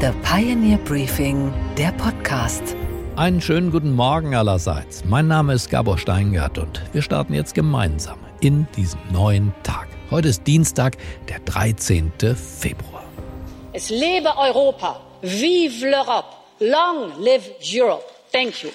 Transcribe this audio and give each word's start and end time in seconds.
The 0.00 0.12
Pioneer 0.22 0.78
Briefing, 0.78 1.52
der 1.76 1.90
Podcast. 1.90 2.62
Einen 3.16 3.40
schönen 3.40 3.72
guten 3.72 3.90
Morgen 3.96 4.32
allerseits. 4.32 5.04
Mein 5.04 5.26
Name 5.26 5.54
ist 5.54 5.70
Gabor 5.70 5.98
Steingart 5.98 6.56
und 6.56 6.80
wir 6.92 7.02
starten 7.02 7.34
jetzt 7.34 7.52
gemeinsam 7.52 8.20
in 8.38 8.68
diesen 8.76 9.00
neuen 9.12 9.52
Tag. 9.64 9.88
Heute 10.12 10.28
ist 10.28 10.46
Dienstag, 10.46 10.98
der 11.28 11.40
13. 11.40 12.12
Februar. 12.36 13.02
Es 13.72 13.90
lebe 13.90 14.28
Europa! 14.38 15.00
Vive 15.20 15.84
l'Europe! 15.84 16.32
Long 16.60 17.20
live 17.20 17.50
Europe! 17.60 18.04
Thank 18.30 18.62
you. 18.62 18.70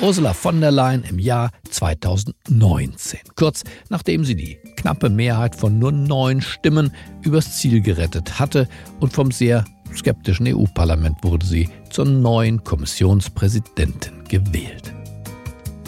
Ursula 0.00 0.32
von 0.32 0.60
der 0.60 0.70
Leyen 0.70 1.02
im 1.02 1.18
Jahr 1.18 1.50
2019. 1.70 3.18
Kurz 3.34 3.64
nachdem 3.88 4.24
sie 4.24 4.36
die 4.36 4.56
knappe 4.76 5.10
Mehrheit 5.10 5.56
von 5.56 5.80
nur 5.80 5.90
neun 5.90 6.40
Stimmen 6.40 6.92
übers 7.22 7.58
Ziel 7.58 7.80
gerettet 7.80 8.38
hatte 8.38 8.68
und 9.00 9.12
vom 9.12 9.32
sehr 9.32 9.64
skeptischen 9.92 10.46
EU-Parlament 10.46 11.16
wurde 11.22 11.44
sie 11.44 11.68
zur 11.90 12.04
neuen 12.04 12.62
Kommissionspräsidentin 12.62 14.22
gewählt. 14.28 14.94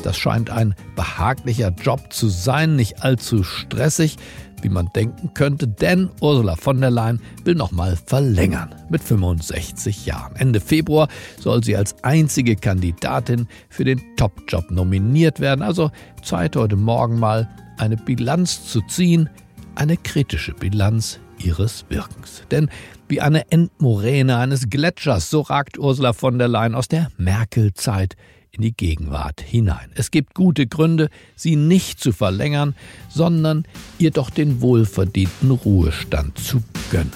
Das 0.02 0.16
scheint 0.16 0.50
ein 0.50 0.74
behaglicher 0.96 1.68
Job 1.68 2.12
zu 2.12 2.28
sein, 2.28 2.74
nicht 2.74 3.04
allzu 3.04 3.44
stressig, 3.44 4.16
wie 4.62 4.68
man 4.68 4.90
denken 4.94 5.34
könnte, 5.34 5.68
denn 5.68 6.10
Ursula 6.20 6.56
von 6.56 6.80
der 6.80 6.90
Leyen 6.90 7.20
will 7.44 7.54
nochmal 7.54 7.96
verlängern 7.96 8.74
mit 8.88 9.02
65 9.02 10.06
Jahren. 10.06 10.36
Ende 10.36 10.60
Februar 10.60 11.08
soll 11.38 11.62
sie 11.64 11.76
als 11.76 12.02
einzige 12.02 12.56
Kandidatin 12.56 13.46
für 13.68 13.84
den 13.84 14.00
Top-Job 14.16 14.70
nominiert 14.70 15.40
werden. 15.40 15.62
Also 15.62 15.90
Zeit 16.22 16.56
heute 16.56 16.76
Morgen 16.76 17.18
mal 17.18 17.48
eine 17.78 17.96
Bilanz 17.96 18.66
zu 18.66 18.80
ziehen, 18.82 19.28
eine 19.74 19.96
kritische 19.96 20.52
Bilanz 20.52 21.20
ihres 21.38 21.84
Wirkens. 21.88 22.42
Denn 22.50 22.68
wie 23.08 23.20
eine 23.20 23.50
Endmoräne 23.50 24.36
eines 24.36 24.70
Gletschers, 24.70 25.30
so 25.30 25.40
ragt 25.40 25.78
Ursula 25.78 26.12
von 26.12 26.38
der 26.38 26.48
Leyen 26.48 26.74
aus 26.74 26.88
der 26.88 27.10
Merkel-Zeit 27.16 28.16
in 28.52 28.62
die 28.62 28.72
Gegenwart 28.72 29.40
hinein. 29.40 29.90
Es 29.94 30.10
gibt 30.10 30.34
gute 30.34 30.66
Gründe, 30.66 31.08
sie 31.36 31.56
nicht 31.56 32.00
zu 32.00 32.12
verlängern, 32.12 32.74
sondern 33.08 33.64
ihr 33.98 34.10
doch 34.10 34.30
den 34.30 34.60
wohlverdienten 34.60 35.50
Ruhestand 35.50 36.38
zu 36.38 36.62
gönnen. 36.90 37.12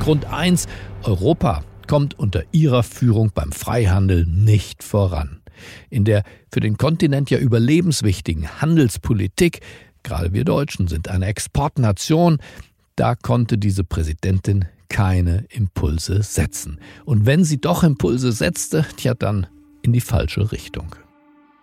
Grund 0.00 0.24
1. 0.26 0.66
Europa 1.04 1.64
kommt 1.86 2.18
unter 2.18 2.42
ihrer 2.52 2.82
Führung 2.82 3.30
beim 3.34 3.52
Freihandel 3.52 4.26
nicht 4.26 4.82
voran. 4.82 5.40
In 5.90 6.04
der 6.04 6.24
für 6.50 6.60
den 6.60 6.76
Kontinent 6.76 7.30
ja 7.30 7.38
überlebenswichtigen 7.38 8.60
Handelspolitik, 8.60 9.60
gerade 10.02 10.32
wir 10.32 10.44
Deutschen 10.44 10.88
sind 10.88 11.08
eine 11.08 11.26
Exportnation, 11.26 12.38
da 12.96 13.14
konnte 13.14 13.58
diese 13.58 13.84
Präsidentin 13.84 14.64
keine 14.92 15.46
Impulse 15.50 16.22
setzen. 16.22 16.78
Und 17.04 17.26
wenn 17.26 17.44
sie 17.44 17.60
doch 17.60 17.82
Impulse 17.82 18.30
setzte, 18.30 18.84
tja, 18.96 19.14
dann 19.14 19.46
in 19.82 19.92
die 19.92 20.00
falsche 20.00 20.52
Richtung. 20.52 20.94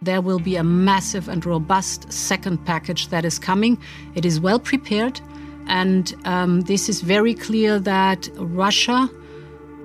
There 0.03 0.21
will 0.21 0.39
be 0.39 0.58
a 0.58 0.63
massive 0.63 1.30
and 1.30 1.45
robust 1.45 2.11
second 2.11 2.63
package 2.66 3.09
that 3.09 3.25
is 3.25 3.39
coming. 3.39 3.77
It 4.16 4.25
is 4.25 4.41
well 4.41 4.59
prepared, 4.59 5.21
and 5.67 6.16
um, 6.25 6.61
this 6.61 6.89
is 6.89 7.02
very 7.02 7.33
clear 7.33 7.80
that 7.81 8.30
Russia 8.38 9.09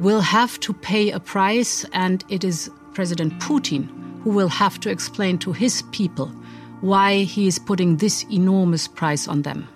will 0.01 0.21
have 0.21 0.59
to 0.61 0.73
pay 0.73 1.11
a 1.11 1.21
price, 1.21 1.85
and 1.93 2.25
it 2.29 2.45
is 2.45 2.71
President 2.95 3.33
Putin 3.41 3.89
who 4.23 4.31
will 4.31 4.49
have 4.49 4.79
to 4.81 4.91
explain 4.91 5.37
to 5.39 5.53
his 5.53 5.83
people 5.93 6.29
why 6.81 7.25
he 7.25 7.47
is 7.47 7.59
putting 7.59 7.97
this 7.97 8.25
enormous 8.31 8.89
price 8.89 9.29
on 9.29 9.43
them. 9.43 9.67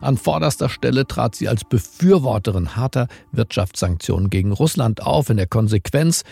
An 0.00 0.16
vorderster 0.16 0.68
Stelle 0.68 1.06
trat 1.06 1.34
sie 1.34 1.48
als 1.48 1.64
Befürworterin 1.64 2.76
harter 2.76 3.08
Wirtschaftssanktionen 3.32 4.30
gegen 4.30 4.52
Russland 4.52 5.02
auf. 5.02 5.30
In 5.30 5.36
der 5.36 5.46
Konsequenz 5.46 6.24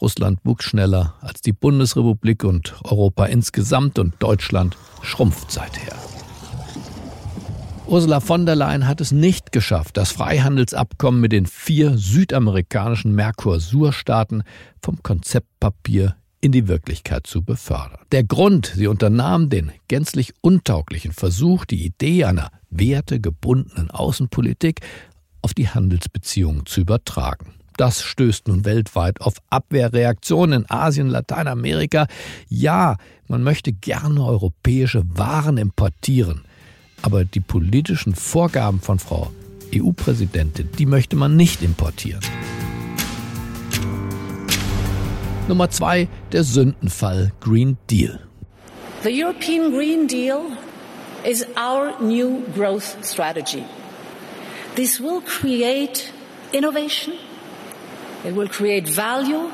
Russland 0.00 0.40
wuchs 0.42 0.64
schneller 0.64 1.14
als 1.20 1.42
die 1.42 1.52
Bundesrepublik 1.52 2.42
und 2.44 2.74
Europa 2.82 3.26
insgesamt 3.26 3.98
und 3.98 4.14
Deutschland 4.18 4.76
schrumpft 5.02 5.52
seither. 5.52 5.96
Ursula 7.86 8.20
von 8.20 8.46
der 8.46 8.56
Leyen 8.56 8.88
hat 8.88 9.00
es 9.00 9.12
nicht 9.12 9.52
geschafft, 9.52 9.96
das 9.96 10.12
Freihandelsabkommen 10.12 11.20
mit 11.20 11.32
den 11.32 11.46
vier 11.46 11.98
südamerikanischen 11.98 13.14
Mercosur-Staaten 13.14 14.44
vom 14.80 15.02
Konzeptpapier 15.02 16.16
in 16.42 16.52
die 16.52 16.68
Wirklichkeit 16.68 17.26
zu 17.26 17.42
befördern. 17.42 18.00
Der 18.10 18.24
Grund, 18.24 18.72
sie 18.74 18.88
unternahm 18.88 19.48
den 19.48 19.72
gänzlich 19.88 20.34
untauglichen 20.42 21.12
Versuch, 21.12 21.64
die 21.64 21.86
Idee 21.86 22.24
einer 22.24 22.50
wertegebundenen 22.68 23.90
Außenpolitik 23.90 24.80
auf 25.40 25.54
die 25.54 25.68
Handelsbeziehungen 25.68 26.66
zu 26.66 26.82
übertragen. 26.82 27.54
Das 27.76 28.02
stößt 28.02 28.48
nun 28.48 28.64
weltweit 28.64 29.20
auf 29.20 29.34
Abwehrreaktionen 29.50 30.62
in 30.62 30.70
Asien, 30.70 31.08
Lateinamerika. 31.08 32.06
Ja, 32.48 32.96
man 33.28 33.42
möchte 33.42 33.72
gerne 33.72 34.24
europäische 34.24 35.04
Waren 35.16 35.56
importieren, 35.56 36.42
aber 37.00 37.24
die 37.24 37.40
politischen 37.40 38.14
Vorgaben 38.14 38.80
von 38.80 38.98
Frau 38.98 39.32
EU-Präsidentin, 39.74 40.68
die 40.78 40.86
möchte 40.86 41.16
man 41.16 41.36
nicht 41.36 41.62
importieren. 41.62 42.20
Nummer 45.52 45.68
zwei, 45.68 46.08
der 46.32 46.44
Sündenfall 46.44 47.30
Green 47.38 47.76
Deal. 47.90 48.20
The 49.02 49.10
European 49.10 49.70
Green 49.70 50.08
Deal 50.08 50.56
is 51.30 51.44
our 51.58 51.92
new 52.00 52.42
growth 52.54 52.96
strategy. 53.04 53.62
This 54.76 54.98
will 54.98 55.20
create 55.20 56.10
innovation, 56.54 57.12
it 58.24 58.34
will 58.34 58.48
create 58.48 58.88
value, 58.88 59.50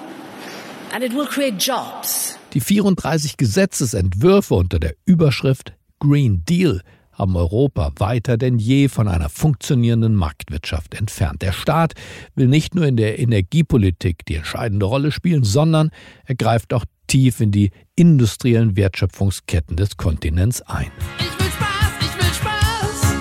and 0.95 1.03
it 1.03 1.13
will 1.13 1.27
create 1.27 1.59
jobs. 1.59 2.39
Die 2.55 2.61
34 2.61 3.37
Gesetzesentwürfe 3.37 4.55
unter 4.55 4.79
der 4.79 4.95
Überschrift 5.05 5.73
Green 5.99 6.45
Deal 6.49 6.81
haben 7.19 7.37
Europa 7.37 7.93
weiter 7.97 8.37
denn 8.37 8.59
je 8.59 8.89
von 8.89 9.09
einer 9.09 9.29
funktionierenden 9.29 10.15
Marktwirtschaft 10.15 10.95
entfernt. 10.95 11.43
Der 11.43 11.53
Staat 11.53 11.95
will 12.37 12.47
nicht 12.47 12.75
nur 12.75 12.87
in 12.87 12.97
der 12.97 13.19
Energiepolitik 13.19 14.25
die 14.27 14.37
entscheidende 14.37 14.87
Rolle 14.87 15.11
spielen, 15.11 15.43
sondern 15.43 15.91
er 16.25 16.37
greift 16.37 16.73
auch 16.73 16.85
tief 17.09 17.41
in 17.41 17.51
die 17.51 17.73
industriellen 17.97 18.77
Wertschöpfungsketten 18.77 19.77
des 19.77 19.97
Kontinents 19.97 20.63
ein. 20.63 20.93
Ich 21.19 21.39
will 21.39 21.51
Spaß, 21.51 21.93
ich 22.01 22.15
will 22.15 22.35
Spaß. 22.35 23.15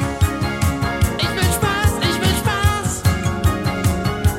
Ich 1.18 1.30
will 1.30 1.54
Spaß, 1.54 1.92
ich 2.02 2.22
will 2.22 2.36
Spaß. 2.38 3.04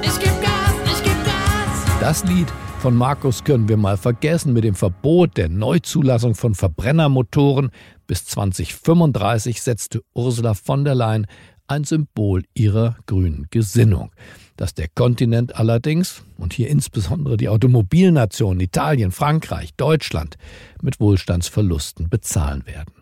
Ich 0.03 0.19
geb 0.21 0.43
Gas, 0.43 0.75
ich 0.87 1.03
geb 1.03 1.25
Gas. 1.25 2.01
Das 2.01 2.25
Lied 2.25 2.47
von 2.81 2.94
Markus 2.94 3.43
können 3.43 3.69
wir 3.69 3.77
mal 3.77 3.97
vergessen 3.97 4.53
mit 4.53 4.62
dem 4.62 4.75
Verbot 4.75 5.37
der 5.37 5.49
Neuzulassung 5.49 6.37
von 6.37 6.55
Verbrennermotoren. 6.55 7.71
Bis 8.06 8.25
2035 8.27 9.61
setzte 9.61 10.03
Ursula 10.15 10.55
von 10.55 10.84
der 10.84 10.94
Leyen 10.94 11.27
ein 11.67 11.83
Symbol 11.84 12.44
ihrer 12.55 12.97
grünen 13.06 13.47
Gesinnung. 13.50 14.12
Dass 14.56 14.75
der 14.75 14.87
Kontinent 14.88 15.56
allerdings, 15.56 16.22
und 16.37 16.53
hier 16.53 16.69
insbesondere 16.69 17.37
die 17.37 17.49
Automobilnationen 17.49 18.61
Italien, 18.61 19.11
Frankreich, 19.11 19.75
Deutschland, 19.77 20.37
mit 20.81 21.00
Wohlstandsverlusten 21.00 22.09
bezahlen 22.09 22.65
werden. 22.67 22.93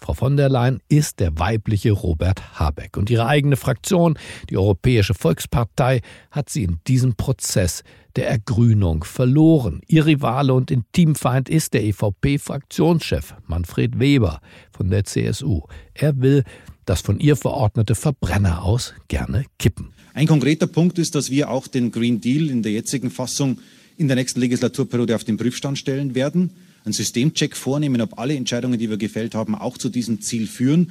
Frau 0.00 0.12
von 0.12 0.36
der 0.36 0.50
Leyen 0.50 0.80
ist 0.88 1.18
der 1.18 1.38
weibliche 1.38 1.90
Robert 1.92 2.60
Habeck. 2.60 2.96
Und 2.96 3.10
ihre 3.10 3.26
eigene 3.26 3.56
Fraktion, 3.56 4.18
die 4.50 4.58
Europäische 4.58 5.14
Volkspartei, 5.14 6.02
hat 6.30 6.50
sie 6.50 6.64
in 6.64 6.78
diesem 6.86 7.14
Prozess 7.14 7.82
der 8.16 8.28
Ergrünung 8.28 9.04
verloren. 9.04 9.80
Ihr 9.86 10.06
Rivale 10.06 10.54
und 10.54 10.70
Intimfeind 10.70 11.48
ist 11.48 11.74
der 11.74 11.84
EVP-Fraktionschef 11.84 13.34
Manfred 13.46 13.98
Weber 13.98 14.40
von 14.70 14.90
der 14.90 15.04
CSU. 15.04 15.62
Er 15.94 16.20
will 16.20 16.44
das 16.84 17.00
von 17.00 17.18
ihr 17.18 17.36
verordnete 17.36 17.94
Verbrenner 17.94 18.62
aus 18.62 18.94
gerne 19.08 19.46
kippen. 19.58 19.92
Ein 20.12 20.26
konkreter 20.26 20.66
Punkt 20.66 20.98
ist, 20.98 21.14
dass 21.14 21.30
wir 21.30 21.50
auch 21.50 21.66
den 21.66 21.90
Green 21.90 22.20
Deal 22.20 22.50
in 22.50 22.62
der 22.62 22.72
jetzigen 22.72 23.10
Fassung 23.10 23.58
in 23.96 24.08
der 24.08 24.16
nächsten 24.16 24.40
Legislaturperiode 24.40 25.14
auf 25.14 25.24
den 25.24 25.36
Prüfstand 25.36 25.78
stellen 25.78 26.14
werden 26.14 26.50
einen 26.84 26.92
Systemcheck 26.92 27.56
vornehmen, 27.56 28.00
ob 28.00 28.18
alle 28.18 28.36
Entscheidungen, 28.36 28.78
die 28.78 28.90
wir 28.90 28.96
gefällt 28.96 29.34
haben, 29.34 29.54
auch 29.54 29.78
zu 29.78 29.88
diesem 29.88 30.20
Ziel 30.20 30.46
führen. 30.46 30.90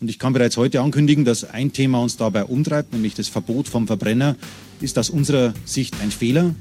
Und 0.00 0.08
ich 0.08 0.18
kann 0.18 0.32
bereits 0.32 0.56
heute 0.56 0.80
ankündigen, 0.80 1.24
dass 1.24 1.44
ein 1.44 1.72
Thema 1.72 2.00
uns 2.00 2.16
dabei 2.16 2.44
umtreibt, 2.44 2.92
nämlich 2.92 3.14
das 3.14 3.28
Verbot 3.28 3.68
vom 3.68 3.86
Verbrenner, 3.86 4.36
ist 4.82 4.98
aus 4.98 5.10
unserer 5.10 5.54
Sicht 5.64 5.96
ein 6.02 6.10
Fehler. 6.10 6.54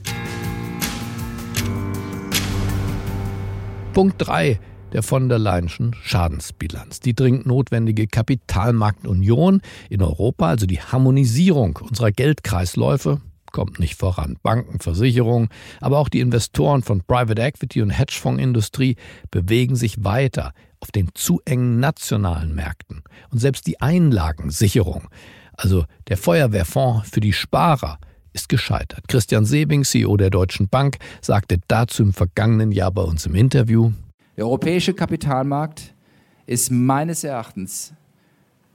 Punkt 3.93 4.15
3 4.19 4.59
der 4.93 5.03
von 5.03 5.29
der 5.29 5.39
Leyenschen 5.39 5.95
Schadensbilanz. 6.03 6.99
Die 6.99 7.13
dringend 7.13 7.45
notwendige 7.45 8.07
Kapitalmarktunion 8.07 9.61
in 9.89 10.01
Europa, 10.01 10.47
also 10.47 10.65
die 10.65 10.81
Harmonisierung 10.81 11.79
unserer 11.81 12.11
Geldkreisläufe, 12.11 13.21
kommt 13.51 13.79
nicht 13.79 13.95
voran. 13.95 14.37
Banken, 14.43 14.79
Versicherungen, 14.79 15.49
aber 15.81 15.99
auch 15.99 16.09
die 16.09 16.21
Investoren 16.21 16.83
von 16.83 17.01
Private 17.01 17.41
Equity 17.41 17.81
und 17.81 17.89
Hedgefondsindustrie 17.89 18.95
bewegen 19.29 19.75
sich 19.75 20.03
weiter 20.03 20.53
auf 20.79 20.91
den 20.91 21.09
zu 21.13 21.41
engen 21.45 21.79
nationalen 21.79 22.55
Märkten. 22.55 23.03
Und 23.29 23.39
selbst 23.39 23.67
die 23.67 23.81
Einlagensicherung, 23.81 25.09
also 25.53 25.85
der 26.07 26.17
Feuerwehrfonds 26.17 27.09
für 27.09 27.19
die 27.19 27.33
Sparer, 27.33 27.99
ist 28.33 28.49
gescheitert. 28.49 29.07
Christian 29.07 29.45
Sebing, 29.45 29.83
CEO 29.83 30.17
der 30.17 30.29
Deutschen 30.29 30.67
Bank, 30.67 30.97
sagte 31.21 31.59
dazu 31.67 32.03
im 32.03 32.13
vergangenen 32.13 32.71
Jahr 32.71 32.91
bei 32.91 33.03
uns 33.03 33.25
im 33.25 33.35
Interview, 33.35 33.91
der 34.37 34.45
europäische 34.45 34.93
Kapitalmarkt 34.93 35.93
ist 36.47 36.71
meines 36.71 37.23
Erachtens 37.23 37.93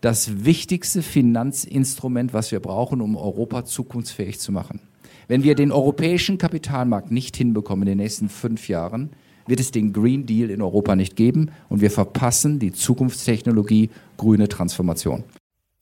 das 0.01 0.45
wichtigste 0.45 1.03
Finanzinstrument, 1.03 2.33
was 2.33 2.53
wir 2.53 2.61
brauchen, 2.61 3.01
um 3.01 3.17
Europa 3.17 3.65
zukunftsfähig 3.65 4.39
zu 4.39 4.53
machen. 4.53 4.81
Wenn 5.29 5.43
wir 5.43 5.55
den 5.55 5.73
europäischen 5.73 6.39
Kapitalmarkt 6.39 7.11
nicht 7.11 7.37
hinbekommen 7.37 7.83
in 7.83 7.99
den 7.99 7.99
nächsten 7.99 8.29
fünf 8.29 8.69
Jahren, 8.69 9.11
wird 9.47 9.61
es 9.61 9.71
den 9.71 9.93
Green 9.93 10.27
Deal 10.27 10.51
in 10.51 10.63
Europa 10.63 10.95
nicht 10.95 11.17
geben 11.17 11.51
und 11.69 11.81
wir 11.81 11.91
verpassen 11.91 12.59
die 12.59 12.73
Zukunftstechnologie 12.73 13.91
grüne 14.17 14.49
Transformation. 14.49 15.25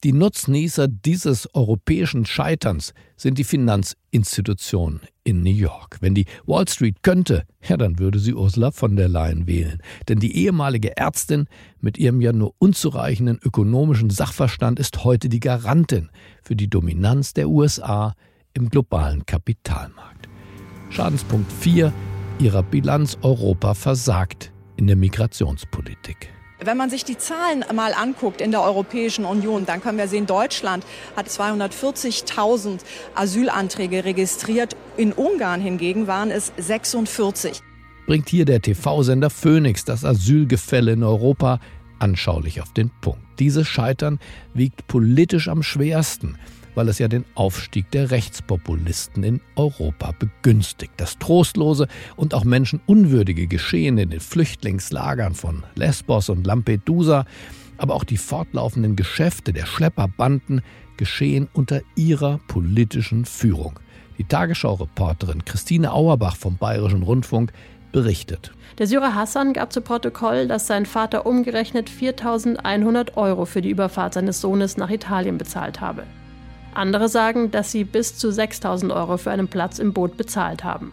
Die 0.05 0.13
Nutznießer 0.13 0.87
dieses 0.87 1.49
europäischen 1.55 2.27
Scheiterns 2.27 2.93
sind 3.17 3.39
die 3.39 3.45
Finanzinstitutionen 3.45 5.01
in 5.25 5.43
New 5.43 5.49
York. 5.49 5.97
Wenn 6.03 6.15
die 6.15 6.27
Wall 6.45 6.69
Street 6.69 7.03
könnte, 7.03 7.45
ja, 7.67 7.79
dann 7.79 7.99
würde 7.99 8.19
sie 8.19 8.35
Ursula 8.35 8.71
von 8.71 8.97
der 8.97 9.09
Leyen 9.09 9.47
wählen. 9.47 9.81
Denn 10.07 10.19
die 10.19 10.37
ehemalige 10.37 10.95
Ärztin 10.99 11.47
mit 11.81 11.97
ihrem 11.97 12.21
ja 12.21 12.35
nur 12.35 12.53
unzureichenden 12.59 13.39
ökonomischen 13.43 14.11
Sachverstand 14.11 14.79
ist 14.79 15.05
heute 15.05 15.31
die 15.31 15.41
Garantin 15.41 16.11
für 16.43 16.55
die 16.55 16.69
Dominanz 16.69 17.33
der 17.33 17.49
USA 17.49 18.15
im 18.53 18.69
globalen 18.69 19.25
Kapitalmarkt. 19.25 20.29
Schadenspunkt 20.91 21.51
4 21.51 21.95
ihrer 22.41 22.63
Bilanz 22.63 23.17
Europa 23.23 23.73
versagt 23.73 24.53
in 24.77 24.87
der 24.87 24.97
Migrationspolitik. 24.97 26.34
Wenn 26.61 26.77
man 26.77 26.89
sich 26.89 27.05
die 27.05 27.19
Zahlen 27.19 27.65
mal 27.75 27.93
anguckt 27.95 28.41
in 28.41 28.53
der 28.53 28.63
Europäischen 28.63 29.25
Union, 29.25 29.67
dann 29.67 29.81
können 29.81 29.99
wir 29.99 30.07
sehen, 30.07 30.27
Deutschland 30.27 30.85
hat 31.17 31.27
240.000 31.27 32.79
Asylanträge 33.17 34.05
registriert. 34.05 34.77
In 34.97 35.13
Ungarn 35.13 35.61
hingegen 35.61 36.07
waren 36.07 36.31
es 36.31 36.53
46. 36.57 37.61
Bringt 38.07 38.29
hier 38.29 38.45
der 38.45 38.63
TV-Sender 38.63 39.31
Phoenix 39.31 39.85
das 39.85 40.05
Asylgefälle 40.05 40.93
in 40.93 41.03
Europa 41.03 41.59
anschaulich 41.99 42.61
auf 42.61 42.73
den 42.73 42.91
Punkt. 43.01 43.21
Dieses 43.41 43.67
Scheitern 43.67 44.21
wiegt 44.53 44.87
politisch 44.87 45.49
am 45.49 45.63
schwersten 45.63 46.39
weil 46.75 46.89
es 46.89 46.99
ja 46.99 47.09
den 47.09 47.25
Aufstieg 47.35 47.91
der 47.91 48.11
Rechtspopulisten 48.11 49.23
in 49.23 49.41
Europa 49.57 50.13
begünstigt. 50.19 50.93
Das 50.97 51.19
trostlose 51.19 51.89
und 52.17 52.35
auch 52.35 52.45
menschenunwürdige 52.45 53.47
Geschehen 53.47 53.99
in 53.99 54.11
den 54.11 54.21
Flüchtlingslagern 54.21 55.35
von 55.35 55.63
Lesbos 55.75 56.29
und 56.29 56.47
Lampedusa, 56.47 57.25
aber 57.79 57.95
auch 57.95 58.05
die 58.05 58.17
fortlaufenden 58.17 58.97
Geschäfte 58.97 59.53
der 59.53 59.67
Schlepperbanden 59.67 60.63
geschehen 60.97 61.49
unter 61.53 61.81
ihrer 61.97 62.39
politischen 62.47 63.25
Führung. 63.25 63.79
Die 64.19 64.25
Tagesschau-Reporterin 64.25 65.45
Christine 65.45 65.93
Auerbach 65.93 66.37
vom 66.37 66.57
Bayerischen 66.57 67.03
Rundfunk 67.03 67.53
berichtet. 67.91 68.53
Der 68.79 68.87
Syrer 68.87 69.15
Hassan 69.15 69.53
gab 69.53 69.73
zu 69.73 69.81
Protokoll, 69.81 70.49
dass 70.49 70.67
sein 70.67 70.85
Vater 70.85 71.27
umgerechnet 71.27 71.89
4.100 71.89 73.17
Euro 73.17 73.45
für 73.45 73.63
die 73.63 73.71
Überfahrt 73.71 74.15
seines 74.15 74.41
Sohnes 74.41 74.77
nach 74.77 74.91
Italien 74.91 75.39
bezahlt 75.39 75.81
habe. 75.81 76.05
Andere 76.75 77.09
sagen, 77.09 77.51
dass 77.51 77.71
sie 77.71 77.85
bis 77.85 78.17
zu 78.17 78.31
6000 78.31 78.93
Euro 78.93 79.17
für 79.17 79.31
einen 79.31 79.49
Platz 79.49 79.79
im 79.79 79.93
Boot 79.93 80.17
bezahlt 80.17 80.65
haben. 80.65 80.93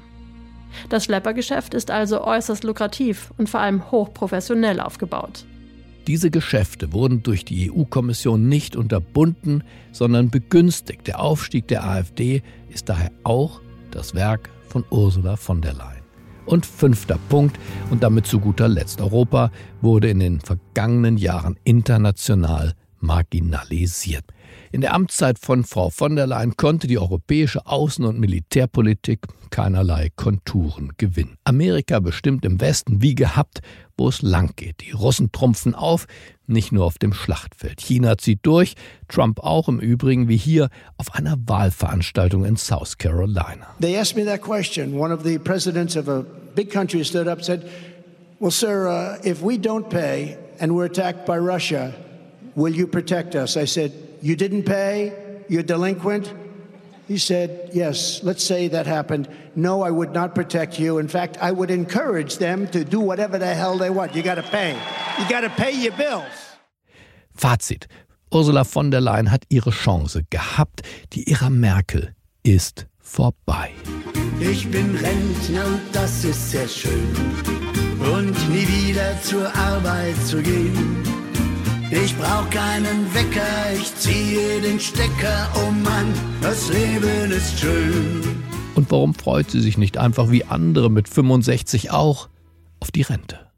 Das 0.89 1.05
Schleppergeschäft 1.05 1.73
ist 1.73 1.91
also 1.91 2.23
äußerst 2.23 2.63
lukrativ 2.63 3.31
und 3.37 3.49
vor 3.49 3.59
allem 3.59 3.91
hochprofessionell 3.91 4.79
aufgebaut. 4.79 5.45
Diese 6.07 6.31
Geschäfte 6.31 6.93
wurden 6.93 7.21
durch 7.23 7.45
die 7.45 7.71
EU-Kommission 7.71 8.49
nicht 8.49 8.75
unterbunden, 8.75 9.63
sondern 9.91 10.29
begünstigt. 10.29 11.05
Der 11.07 11.19
Aufstieg 11.19 11.67
der 11.67 11.87
AfD 11.87 12.41
ist 12.69 12.89
daher 12.89 13.11
auch 13.23 13.61
das 13.91 14.15
Werk 14.15 14.49
von 14.67 14.83
Ursula 14.89 15.35
von 15.35 15.61
der 15.61 15.73
Leyen. 15.73 16.01
Und 16.45 16.65
fünfter 16.65 17.19
Punkt, 17.29 17.57
und 17.91 18.01
damit 18.01 18.25
zu 18.25 18.39
guter 18.39 18.67
Letzt, 18.67 18.99
Europa 18.99 19.51
wurde 19.81 20.09
in 20.09 20.19
den 20.19 20.39
vergangenen 20.39 21.17
Jahren 21.17 21.57
international 21.63 22.73
marginalisiert. 22.99 24.25
In 24.73 24.79
der 24.79 24.93
Amtszeit 24.93 25.37
von 25.37 25.65
Frau 25.65 25.89
von 25.89 26.15
der 26.15 26.27
Leyen 26.27 26.55
konnte 26.55 26.87
die 26.87 26.97
europäische 26.97 27.65
Außen- 27.65 28.05
und 28.05 28.21
Militärpolitik 28.21 29.19
keinerlei 29.49 30.11
Konturen 30.15 30.93
gewinnen. 30.95 31.35
Amerika 31.43 31.99
bestimmt 31.99 32.45
im 32.45 32.61
Westen 32.61 33.01
wie 33.01 33.13
gehabt, 33.13 33.59
wo 33.97 34.07
es 34.07 34.21
lang 34.21 34.55
geht. 34.55 34.79
Die 34.79 34.91
Russen 34.91 35.33
trumpfen 35.33 35.75
auf, 35.75 36.07
nicht 36.47 36.71
nur 36.71 36.85
auf 36.85 36.97
dem 36.97 37.11
Schlachtfeld. 37.11 37.81
China 37.81 38.17
zieht 38.17 38.39
durch, 38.43 38.75
Trump 39.09 39.41
auch 39.41 39.67
im 39.67 39.81
Übrigen 39.81 40.29
wie 40.29 40.37
hier 40.37 40.69
auf 40.95 41.15
einer 41.15 41.35
Wahlveranstaltung 41.45 42.45
in 42.45 42.55
South 42.55 42.97
Carolina. 42.97 43.75
They 43.81 43.97
asked 43.97 44.15
me 44.15 44.23
that 44.23 44.41
question. 44.41 44.97
One 44.97 45.13
of 45.13 45.25
the 45.25 45.37
presidents 45.37 45.97
of 45.97 46.07
a 46.07 46.23
big 46.55 46.71
country 46.71 47.03
stood 47.03 47.27
up 47.27 47.39
and 47.39 47.45
said, 47.45 47.65
"Well, 48.39 48.51
sir, 48.51 48.87
uh, 48.87 49.29
if 49.29 49.43
we 49.43 49.57
don't 49.57 49.89
pay 49.89 50.37
and 50.61 50.71
we're 50.71 50.85
attacked 50.85 51.25
by 51.25 51.37
Russia, 51.37 51.93
will 52.55 52.73
you 52.73 52.87
protect 52.87 53.35
us?" 53.35 53.57
I 53.57 53.65
said, 53.65 53.91
You 54.21 54.35
didn't 54.35 54.63
pay? 54.63 55.13
You're 55.49 55.63
delinquent? 55.63 56.31
He 57.07 57.17
said, 57.17 57.71
Yes, 57.73 58.23
let's 58.23 58.43
say 58.43 58.67
that 58.69 58.85
happened. 58.85 59.27
No, 59.55 59.81
I 59.81 59.89
would 59.89 60.13
not 60.13 60.33
protect 60.33 60.79
you. 60.79 60.99
In 60.99 61.07
fact, 61.07 61.37
I 61.41 61.51
would 61.51 61.71
encourage 61.71 62.37
them 62.37 62.67
to 62.67 62.85
do 62.85 62.99
whatever 62.99 63.37
the 63.37 63.53
hell 63.53 63.77
they 63.77 63.89
want. 63.89 64.15
You 64.15 64.21
got 64.23 64.35
to 64.35 64.43
pay. 64.43 64.77
You 65.19 65.27
got 65.27 65.41
to 65.41 65.49
pay 65.49 65.71
your 65.71 65.93
bills. 65.93 66.31
Fazit. 67.35 67.87
Ursula 68.33 68.63
von 68.63 68.91
der 68.91 69.01
Leyen 69.01 69.29
hat 69.29 69.43
ihre 69.49 69.71
Chance 69.71 70.23
gehabt. 70.29 70.83
Die 71.11 71.27
Ära 71.27 71.49
Merkel 71.49 72.15
ist 72.43 72.87
vorbei. 72.99 73.71
Ich 74.39 74.69
bin 74.71 74.95
Rentner 74.95 75.65
und 75.65 75.81
das 75.91 76.23
ist 76.23 76.51
sehr 76.51 76.67
schön. 76.67 77.07
Und 77.99 78.35
nie 78.49 78.67
wieder 78.67 79.21
zur 79.21 79.53
Arbeit 79.55 80.15
zu 80.25 80.41
gehen. 80.41 81.20
Ich 81.93 82.15
brauch 82.15 82.49
keinen 82.49 83.13
Wecker, 83.13 83.73
ich 83.75 83.93
ziehe 83.97 84.61
den 84.61 84.79
Stecker, 84.79 85.49
oh 85.55 85.71
Mann, 85.71 86.13
das 86.41 86.69
Leben 86.69 87.31
ist 87.31 87.59
schön. 87.59 88.21
Und 88.75 88.89
warum 88.89 89.13
freut 89.13 89.51
sie 89.51 89.59
sich 89.59 89.77
nicht 89.77 89.97
einfach 89.97 90.31
wie 90.31 90.45
andere 90.45 90.89
mit 90.89 91.09
65 91.09 91.91
auch 91.91 92.29
auf 92.79 92.91
die 92.91 93.01
Rente? 93.01 93.51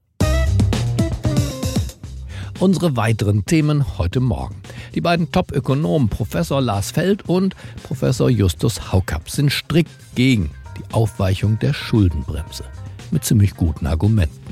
Unsere 2.60 2.98
weiteren 2.98 3.46
Themen 3.46 4.00
heute 4.00 4.20
Morgen. 4.20 4.56
Die 4.96 5.02
beiden 5.02 5.32
Top-Ökonomen 5.32 6.10
Professor 6.10 6.60
Lars 6.60 6.90
Feld 6.90 7.30
und 7.30 7.56
Professor 7.84 8.32
Justus 8.32 8.92
Haukapp 8.92 9.30
sind 9.30 9.52
strikt 9.52 9.92
gegen 10.16 10.50
die 10.80 10.92
Aufweichung 10.92 11.60
der 11.60 11.74
Schuldenbremse. 11.74 12.64
Mit 13.12 13.26
ziemlich 13.26 13.56
guten 13.56 13.86
Argumenten. 13.86 14.43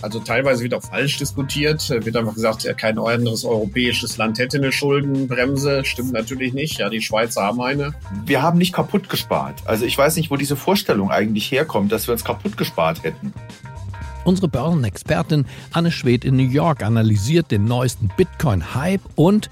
Also 0.00 0.20
teilweise 0.20 0.62
wird 0.62 0.74
auch 0.74 0.82
falsch 0.82 1.16
diskutiert, 1.18 1.88
wird 1.90 2.16
einfach 2.16 2.34
gesagt, 2.34 2.66
kein 2.76 2.98
anderes 2.98 3.44
europäisches 3.44 4.16
Land 4.16 4.38
hätte 4.38 4.58
eine 4.58 4.70
Schuldenbremse. 4.70 5.84
Stimmt 5.84 6.12
natürlich 6.12 6.52
nicht. 6.52 6.78
Ja, 6.78 6.88
die 6.88 7.00
Schweizer 7.00 7.42
haben 7.42 7.60
eine. 7.60 7.94
Wir 8.24 8.42
haben 8.42 8.58
nicht 8.58 8.72
kaputt 8.72 9.08
gespart. 9.08 9.62
Also 9.64 9.84
ich 9.84 9.98
weiß 9.98 10.16
nicht, 10.16 10.30
wo 10.30 10.36
diese 10.36 10.56
Vorstellung 10.56 11.10
eigentlich 11.10 11.50
herkommt, 11.50 11.90
dass 11.90 12.06
wir 12.06 12.12
uns 12.12 12.24
kaputt 12.24 12.56
gespart 12.56 13.02
hätten. 13.02 13.32
Unsere 14.24 14.48
Börsenexpertin 14.48 15.46
Anne 15.72 15.90
Schwedt 15.90 16.24
in 16.24 16.36
New 16.36 16.48
York 16.48 16.82
analysiert 16.82 17.50
den 17.50 17.64
neuesten 17.64 18.10
Bitcoin-Hype 18.16 19.00
und 19.16 19.50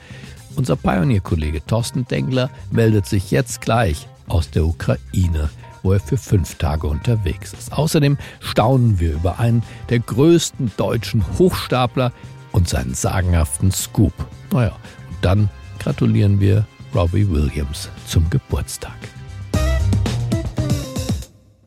unser 0.54 0.76
Pionierkollege 0.76 1.64
Thorsten 1.66 2.06
Dengler 2.06 2.50
meldet 2.70 3.06
sich 3.06 3.30
jetzt 3.30 3.60
gleich 3.60 4.06
aus 4.28 4.50
der 4.50 4.64
Ukraine 4.64 5.50
wo 5.86 5.92
er 5.92 6.00
für 6.00 6.16
fünf 6.16 6.56
Tage 6.56 6.88
unterwegs 6.88 7.52
ist. 7.52 7.72
Außerdem 7.72 8.18
staunen 8.40 8.98
wir 8.98 9.12
über 9.12 9.38
einen 9.38 9.62
der 9.88 10.00
größten 10.00 10.72
deutschen 10.76 11.24
Hochstapler 11.38 12.12
und 12.50 12.68
seinen 12.68 12.92
sagenhaften 12.92 13.70
Scoop. 13.70 14.12
Naja, 14.50 14.72
und 14.72 15.16
dann 15.22 15.48
gratulieren 15.78 16.40
wir 16.40 16.66
Robbie 16.92 17.30
Williams 17.30 17.88
zum 18.08 18.28
Geburtstag. 18.30 18.96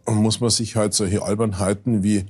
Und 0.03 0.17
muss 0.17 0.41
man 0.41 0.49
sich 0.49 0.75
halt 0.75 0.93
solche 0.93 1.23
Albernheiten 1.23 2.03
wie 2.03 2.25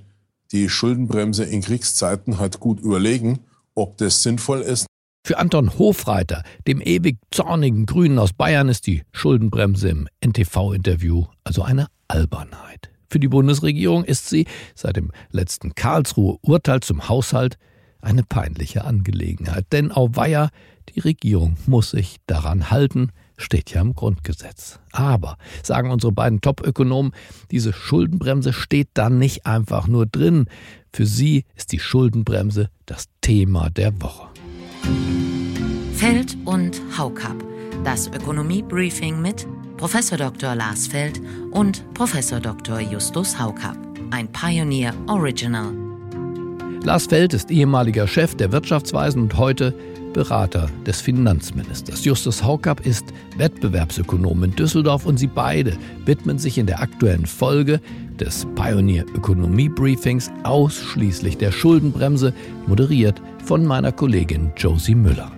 die 0.52 0.70
Schuldenbremse 0.70 1.44
in 1.44 1.62
Kriegszeiten 1.62 2.38
halt 2.38 2.60
gut 2.60 2.80
überlegen, 2.82 3.40
ob 3.74 3.98
das 3.98 4.22
sinnvoll 4.22 4.62
ist. 4.62 4.86
Für 5.24 5.38
Anton 5.38 5.78
Hofreiter, 5.78 6.44
dem 6.68 6.82
ewig 6.82 7.18
zornigen 7.32 7.86
Grünen 7.86 8.20
aus 8.20 8.34
Bayern, 8.34 8.70
ist 8.70 8.88
die 8.88 9.04
Schuldenbremse 9.12 9.90
im 9.90 10.08
NTV-Interview 10.22 11.26
also 11.44 11.62
eine 11.62 11.88
Albernheit. 12.08 12.90
Für 13.10 13.20
die 13.20 13.28
Bundesregierung 13.28 14.06
ist 14.06 14.30
sie 14.30 14.46
seit 14.76 14.96
dem 14.96 15.12
letzten 15.32 15.76
Karlsruhe 15.76 16.38
Urteil 16.42 16.80
zum 16.80 17.10
Haushalt 17.10 17.58
eine 18.02 18.24
peinliche 18.24 18.86
Angelegenheit. 18.86 19.66
Denn 19.72 19.92
auweia, 19.92 20.50
die 20.96 21.02
Regierung 21.02 21.58
muss 21.66 21.92
sich 21.92 22.18
daran 22.28 22.72
halten, 22.72 23.12
steht 23.38 23.72
ja 23.72 23.82
im 23.82 23.94
Grundgesetz. 23.94 24.80
Aber, 24.92 25.38
sagen 25.64 25.92
unsere 25.92 26.12
beiden 26.12 26.42
Top-Ökonomen, 26.42 27.12
diese 27.52 27.74
Schuldenbremse 27.74 28.54
steht 28.54 28.90
da 28.94 29.10
nicht 29.10 29.46
einfach 29.46 29.88
nur 29.88 30.06
drin. 30.06 30.46
Für 30.94 31.06
sie 31.06 31.46
ist 31.56 31.72
die 31.72 31.80
Schuldenbremse 31.80 32.70
das 32.86 33.06
Thema 33.22 33.70
der 33.70 34.02
Woche. 34.02 34.28
Feld 35.94 36.38
und 36.46 36.82
Haukap. 36.98 37.36
Das 37.84 38.08
Ökonomie-Briefing 38.08 39.22
mit 39.22 39.48
Prof. 39.78 39.96
Dr. 40.18 40.56
Lars 40.56 40.88
Feld 40.88 41.22
und 41.52 41.84
Prof. 41.94 42.14
Dr. 42.42 42.80
Justus 42.80 43.40
Haukap. 43.40 43.78
Ein 44.12 44.32
Pioneer 44.32 44.94
Original. 45.08 45.74
Lars 46.84 47.08
Feld 47.08 47.34
ist 47.34 47.52
ehemaliger 47.52 48.08
Chef 48.08 48.36
der 48.36 48.52
Wirtschaftsweisen 48.52 49.24
und 49.24 49.38
heute 49.38 49.74
Berater 50.14 50.70
des 50.86 51.02
Finanzministers. 51.02 52.04
Justus 52.04 52.44
Haukapp 52.44 52.86
ist 52.86 53.06
Wettbewerbsökonom 53.38 54.44
in 54.44 54.56
Düsseldorf 54.56 55.06
und 55.06 55.18
sie 55.18 55.28
beide 55.28 55.78
widmen 56.06 56.40
sich 56.40 56.58
in 56.58 56.66
der 56.66 56.82
aktuellen 56.82 57.26
Folge 57.26 57.80
des 58.20 58.46
Pioneer 58.56 59.06
Ökonomie 59.16 59.70
Briefings 59.70 60.32
ausschließlich 60.44 61.38
der 61.38 61.52
Schuldenbremse, 61.52 62.34
moderiert 62.68 63.22
von 63.50 63.66
meiner 63.66 63.92
Kollegin 63.92 64.52
Josie 64.56 64.94
Müller. 64.94 65.32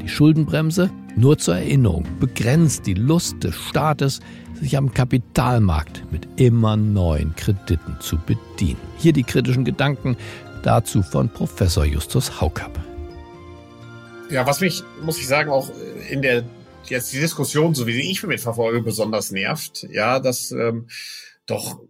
Die 0.00 0.08
Schuldenbremse, 0.08 0.92
nur 1.16 1.38
zur 1.38 1.56
Erinnerung, 1.56 2.06
begrenzt 2.20 2.86
die 2.86 2.94
Lust 2.94 3.42
des 3.42 3.56
Staates, 3.56 4.20
sich 4.54 4.76
am 4.76 4.94
Kapitalmarkt 4.94 6.04
mit 6.12 6.28
immer 6.36 6.76
neuen 6.76 7.34
Krediten 7.34 7.96
zu 7.98 8.16
bedienen. 8.16 8.78
Hier 8.98 9.12
die 9.12 9.24
kritischen 9.24 9.64
Gedanken 9.64 10.16
dazu 10.62 11.02
von 11.02 11.28
Professor 11.28 11.84
Justus 11.84 12.40
Haukapp. 12.40 12.78
Ja, 14.30 14.46
was 14.46 14.60
mich, 14.60 14.84
muss 15.02 15.18
ich 15.18 15.26
sagen, 15.26 15.50
auch 15.50 15.68
in 16.10 16.22
der 16.22 16.44
jetzt 16.84 17.12
die 17.12 17.18
Diskussion, 17.18 17.74
so 17.74 17.88
wie 17.88 18.08
ich 18.08 18.22
mitverfolge, 18.22 18.82
besonders 18.82 19.32
nervt, 19.32 19.84
ja, 19.90 20.20
dass 20.20 20.52
ähm, 20.52 20.86
doch 21.46 21.80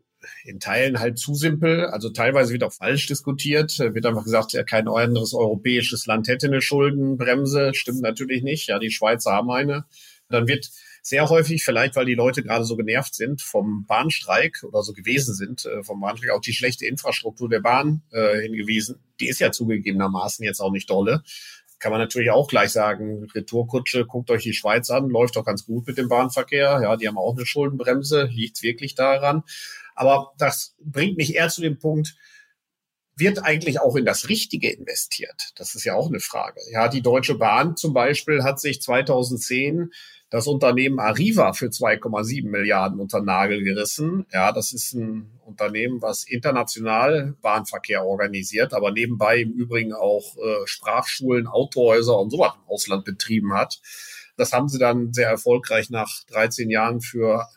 in 0.48 0.60
Teilen 0.60 0.98
halt 0.98 1.18
zu 1.18 1.34
simpel, 1.34 1.86
also 1.86 2.08
teilweise 2.08 2.52
wird 2.52 2.64
auch 2.64 2.72
falsch 2.72 3.06
diskutiert, 3.06 3.78
wird 3.78 4.06
einfach 4.06 4.24
gesagt, 4.24 4.56
kein 4.66 4.88
anderes 4.88 5.34
europäisches 5.34 6.06
Land 6.06 6.26
hätte 6.28 6.46
eine 6.46 6.62
Schuldenbremse, 6.62 7.72
stimmt 7.74 8.00
natürlich 8.00 8.42
nicht, 8.42 8.68
ja, 8.68 8.78
die 8.78 8.90
Schweizer 8.90 9.32
haben 9.32 9.50
eine. 9.50 9.84
Dann 10.30 10.48
wird 10.48 10.70
sehr 11.02 11.28
häufig, 11.28 11.64
vielleicht 11.64 11.96
weil 11.96 12.06
die 12.06 12.14
Leute 12.14 12.42
gerade 12.42 12.64
so 12.64 12.76
genervt 12.76 13.14
sind 13.14 13.40
vom 13.40 13.86
Bahnstreik 13.86 14.62
oder 14.62 14.82
so 14.82 14.92
gewesen 14.92 15.34
sind, 15.34 15.64
äh, 15.66 15.82
vom 15.82 16.00
Bahnstreik, 16.00 16.30
auch 16.30 16.40
die 16.40 16.52
schlechte 16.52 16.86
Infrastruktur 16.86 17.48
der 17.48 17.60
Bahn 17.60 18.02
äh, 18.10 18.40
hingewiesen. 18.40 18.96
Die 19.20 19.28
ist 19.28 19.40
ja 19.40 19.52
zugegebenermaßen 19.52 20.44
jetzt 20.44 20.60
auch 20.60 20.72
nicht 20.72 20.90
dolle 20.90 21.22
kann 21.78 21.92
man 21.92 22.00
natürlich 22.00 22.30
auch 22.30 22.48
gleich 22.48 22.70
sagen, 22.70 23.28
Retourkutsche, 23.34 24.04
guckt 24.04 24.30
euch 24.30 24.42
die 24.42 24.52
Schweiz 24.52 24.90
an, 24.90 25.08
läuft 25.08 25.36
doch 25.36 25.44
ganz 25.44 25.64
gut 25.64 25.86
mit 25.86 25.96
dem 25.96 26.08
Bahnverkehr. 26.08 26.80
Ja, 26.82 26.96
die 26.96 27.06
haben 27.06 27.18
auch 27.18 27.36
eine 27.36 27.46
Schuldenbremse, 27.46 28.24
liegt 28.24 28.62
wirklich 28.62 28.94
daran. 28.94 29.44
Aber 29.98 30.32
das 30.38 30.76
bringt 30.80 31.16
mich 31.16 31.34
eher 31.34 31.48
zu 31.48 31.60
dem 31.60 31.78
Punkt, 31.78 32.14
wird 33.16 33.44
eigentlich 33.44 33.80
auch 33.80 33.96
in 33.96 34.04
das 34.04 34.28
Richtige 34.28 34.70
investiert? 34.70 35.52
Das 35.56 35.74
ist 35.74 35.84
ja 35.84 35.94
auch 35.94 36.06
eine 36.06 36.20
Frage. 36.20 36.60
Ja, 36.70 36.86
die 36.86 37.02
Deutsche 37.02 37.34
Bahn 37.34 37.76
zum 37.76 37.92
Beispiel 37.92 38.44
hat 38.44 38.60
sich 38.60 38.80
2010 38.80 39.90
das 40.30 40.46
Unternehmen 40.46 41.00
Arriva 41.00 41.52
für 41.52 41.66
2,7 41.66 42.48
Milliarden 42.48 43.00
unter 43.00 43.20
Nagel 43.20 43.64
gerissen. 43.64 44.26
Ja, 44.32 44.52
das 44.52 44.72
ist 44.72 44.92
ein 44.92 45.40
Unternehmen, 45.44 46.00
was 46.00 46.24
international 46.24 47.34
Bahnverkehr 47.40 48.04
organisiert, 48.04 48.72
aber 48.74 48.92
nebenbei 48.92 49.40
im 49.40 49.52
Übrigen 49.52 49.94
auch 49.94 50.36
äh, 50.36 50.66
Sprachschulen, 50.66 51.48
Autohäuser 51.48 52.18
und 52.18 52.30
sowas 52.30 52.52
im 52.54 52.70
Ausland 52.70 53.04
betrieben 53.04 53.54
hat. 53.54 53.80
Das 54.36 54.52
haben 54.52 54.68
sie 54.68 54.78
dann 54.78 55.12
sehr 55.12 55.28
erfolgreich 55.28 55.90
nach 55.90 56.22
13 56.28 56.70
Jahren 56.70 57.00
für 57.00 57.48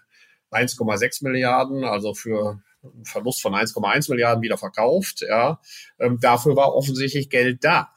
1,6 0.51 1.23
Milliarden, 1.23 1.83
also 1.83 2.13
für 2.13 2.61
einen 2.83 3.05
Verlust 3.05 3.41
von 3.41 3.53
1,1 3.53 4.09
Milliarden 4.09 4.41
wieder 4.41 4.57
verkauft. 4.57 5.21
Ja, 5.21 5.59
ähm, 5.99 6.19
dafür 6.19 6.55
war 6.55 6.73
offensichtlich 6.73 7.29
Geld 7.29 7.63
da, 7.63 7.89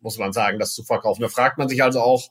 muss 0.00 0.18
man 0.18 0.32
sagen, 0.32 0.58
das 0.58 0.74
zu 0.74 0.82
verkaufen. 0.82 1.22
Da 1.22 1.28
fragt 1.28 1.58
man 1.58 1.68
sich 1.68 1.82
also 1.82 2.00
auch, 2.00 2.28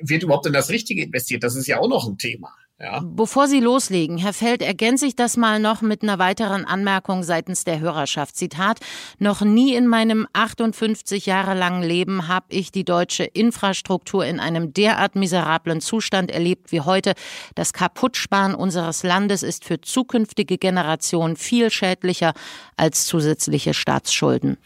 wird 0.00 0.22
überhaupt 0.22 0.46
in 0.46 0.52
das 0.52 0.70
Richtige 0.70 1.02
investiert? 1.02 1.42
Das 1.42 1.56
ist 1.56 1.66
ja 1.66 1.78
auch 1.78 1.88
noch 1.88 2.06
ein 2.06 2.18
Thema. 2.18 2.54
Ja. 2.80 3.02
Bevor 3.02 3.48
Sie 3.48 3.58
loslegen, 3.58 4.18
Herr 4.18 4.32
Feld, 4.32 4.62
ergänze 4.62 5.06
ich 5.06 5.16
das 5.16 5.36
mal 5.36 5.58
noch 5.58 5.82
mit 5.82 6.04
einer 6.04 6.20
weiteren 6.20 6.64
Anmerkung 6.64 7.24
seitens 7.24 7.64
der 7.64 7.80
Hörerschaft. 7.80 8.36
Zitat, 8.36 8.78
noch 9.18 9.40
nie 9.40 9.74
in 9.74 9.88
meinem 9.88 10.28
58 10.32 11.26
Jahre 11.26 11.54
langen 11.54 11.82
Leben 11.82 12.28
habe 12.28 12.46
ich 12.50 12.70
die 12.70 12.84
deutsche 12.84 13.24
Infrastruktur 13.24 14.24
in 14.24 14.38
einem 14.38 14.72
derart 14.72 15.16
miserablen 15.16 15.80
Zustand 15.80 16.30
erlebt 16.30 16.70
wie 16.70 16.80
heute. 16.80 17.14
Das 17.56 17.72
Kaputtsparen 17.72 18.54
unseres 18.54 19.02
Landes 19.02 19.42
ist 19.42 19.64
für 19.64 19.80
zukünftige 19.80 20.56
Generationen 20.56 21.34
viel 21.34 21.70
schädlicher 21.70 22.32
als 22.76 23.06
zusätzliche 23.06 23.74
Staatsschulden. 23.74 24.56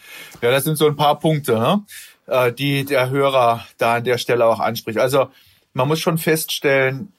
Ja, 0.42 0.50
das 0.50 0.64
sind 0.64 0.76
so 0.76 0.86
ein 0.86 0.96
paar 0.96 1.18
Punkte. 1.18 1.58
Ne? 1.58 1.82
Äh, 2.26 2.52
die 2.52 2.84
der 2.84 3.08
Hörer 3.08 3.66
da 3.78 3.94
an 3.94 4.04
der 4.04 4.18
Stelle 4.18 4.44
auch 4.44 4.60
anspricht. 4.60 4.98
Also 4.98 5.30
man 5.72 5.88
muss 5.88 6.00
schon 6.00 6.18
feststellen, 6.18 7.14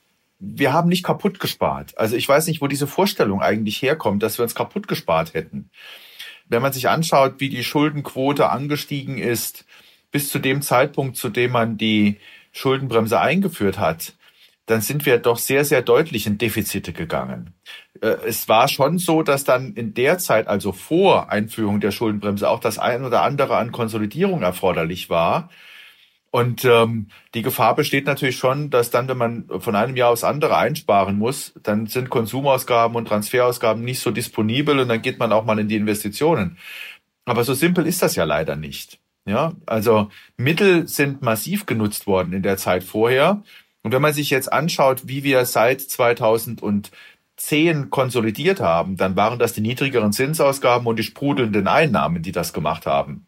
wir 0.45 0.73
haben 0.73 0.89
nicht 0.89 1.03
kaputt 1.03 1.39
gespart. 1.39 1.97
Also 1.97 2.15
ich 2.15 2.27
weiß 2.27 2.47
nicht, 2.47 2.61
wo 2.61 2.67
diese 2.67 2.87
Vorstellung 2.87 3.41
eigentlich 3.41 3.81
herkommt, 3.81 4.21
dass 4.23 4.37
wir 4.37 4.43
uns 4.43 4.55
kaputt 4.55 4.87
gespart 4.87 5.33
hätten. 5.33 5.69
Wenn 6.49 6.61
man 6.61 6.73
sich 6.73 6.89
anschaut, 6.89 7.35
wie 7.37 7.49
die 7.49 7.63
Schuldenquote 7.63 8.49
angestiegen 8.49 9.17
ist, 9.17 9.65
bis 10.11 10.29
zu 10.29 10.39
dem 10.39 10.61
Zeitpunkt, 10.61 11.15
zu 11.15 11.29
dem 11.29 11.51
man 11.51 11.77
die 11.77 12.17
Schuldenbremse 12.51 13.19
eingeführt 13.19 13.79
hat, 13.79 14.13
dann 14.65 14.81
sind 14.81 15.05
wir 15.05 15.17
doch 15.17 15.37
sehr, 15.37 15.65
sehr 15.65 15.81
deutlich 15.81 16.27
in 16.27 16.37
Defizite 16.37 16.93
gegangen. 16.93 17.53
Äh, 18.01 18.15
es 18.27 18.47
war 18.47 18.67
schon 18.67 18.97
so, 18.97 19.23
dass 19.23 19.43
dann 19.43 19.73
in 19.73 19.93
der 19.93 20.19
Zeit, 20.19 20.47
also 20.47 20.71
vor 20.71 21.31
Einführung 21.31 21.79
der 21.79 21.91
Schuldenbremse, 21.91 22.49
auch 22.49 22.59
das 22.59 22.79
ein 22.79 23.03
oder 23.03 23.23
andere 23.23 23.57
an 23.57 23.71
Konsolidierung 23.71 24.41
erforderlich 24.41 25.09
war. 25.09 25.49
Und 26.35 26.65
ähm, 26.65 27.09
die 27.35 27.43
Gefahr 27.43 27.75
besteht 27.75 28.07
natürlich 28.07 28.37
schon, 28.37 28.71
dass 28.71 28.89
dann, 28.89 29.07
wenn 29.07 29.19
man 29.19 29.45
von 29.59 29.75
einem 29.75 29.95
Jahr 29.95 30.09
aufs 30.09 30.23
andere 30.23 30.57
einsparen 30.57 31.19
muss, 31.19 31.53
dann 31.61 31.85
sind 31.85 32.09
Konsumausgaben 32.09 32.97
und 32.97 33.07
Transferausgaben 33.07 33.83
nicht 33.83 33.99
so 33.99 34.09
disponibel 34.09 34.79
und 34.79 34.87
dann 34.87 35.03
geht 35.03 35.19
man 35.19 35.31
auch 35.31 35.45
mal 35.45 35.59
in 35.59 35.67
die 35.67 35.75
Investitionen. 35.75 36.57
Aber 37.25 37.43
so 37.43 37.53
simpel 37.53 37.85
ist 37.85 38.01
das 38.01 38.15
ja 38.15 38.23
leider 38.23 38.55
nicht. 38.55 38.99
Ja, 39.25 39.53
also 39.67 40.09
Mittel 40.35 40.87
sind 40.87 41.21
massiv 41.21 41.67
genutzt 41.67 42.07
worden 42.07 42.33
in 42.33 42.41
der 42.41 42.57
Zeit 42.57 42.83
vorher. 42.83 43.43
Und 43.83 43.91
wenn 43.91 44.01
man 44.01 44.13
sich 44.13 44.31
jetzt 44.31 44.51
anschaut, 44.51 45.07
wie 45.07 45.23
wir 45.23 45.45
seit 45.45 45.81
2010 45.81 46.89
konsolidiert 47.91 48.59
haben, 48.59 48.97
dann 48.97 49.15
waren 49.15 49.37
das 49.37 49.53
die 49.53 49.61
niedrigeren 49.61 50.11
Zinsausgaben 50.11 50.87
und 50.87 50.97
die 50.97 51.03
sprudelnden 51.03 51.67
Einnahmen, 51.67 52.23
die 52.23 52.31
das 52.31 52.53
gemacht 52.53 52.87
haben. 52.87 53.27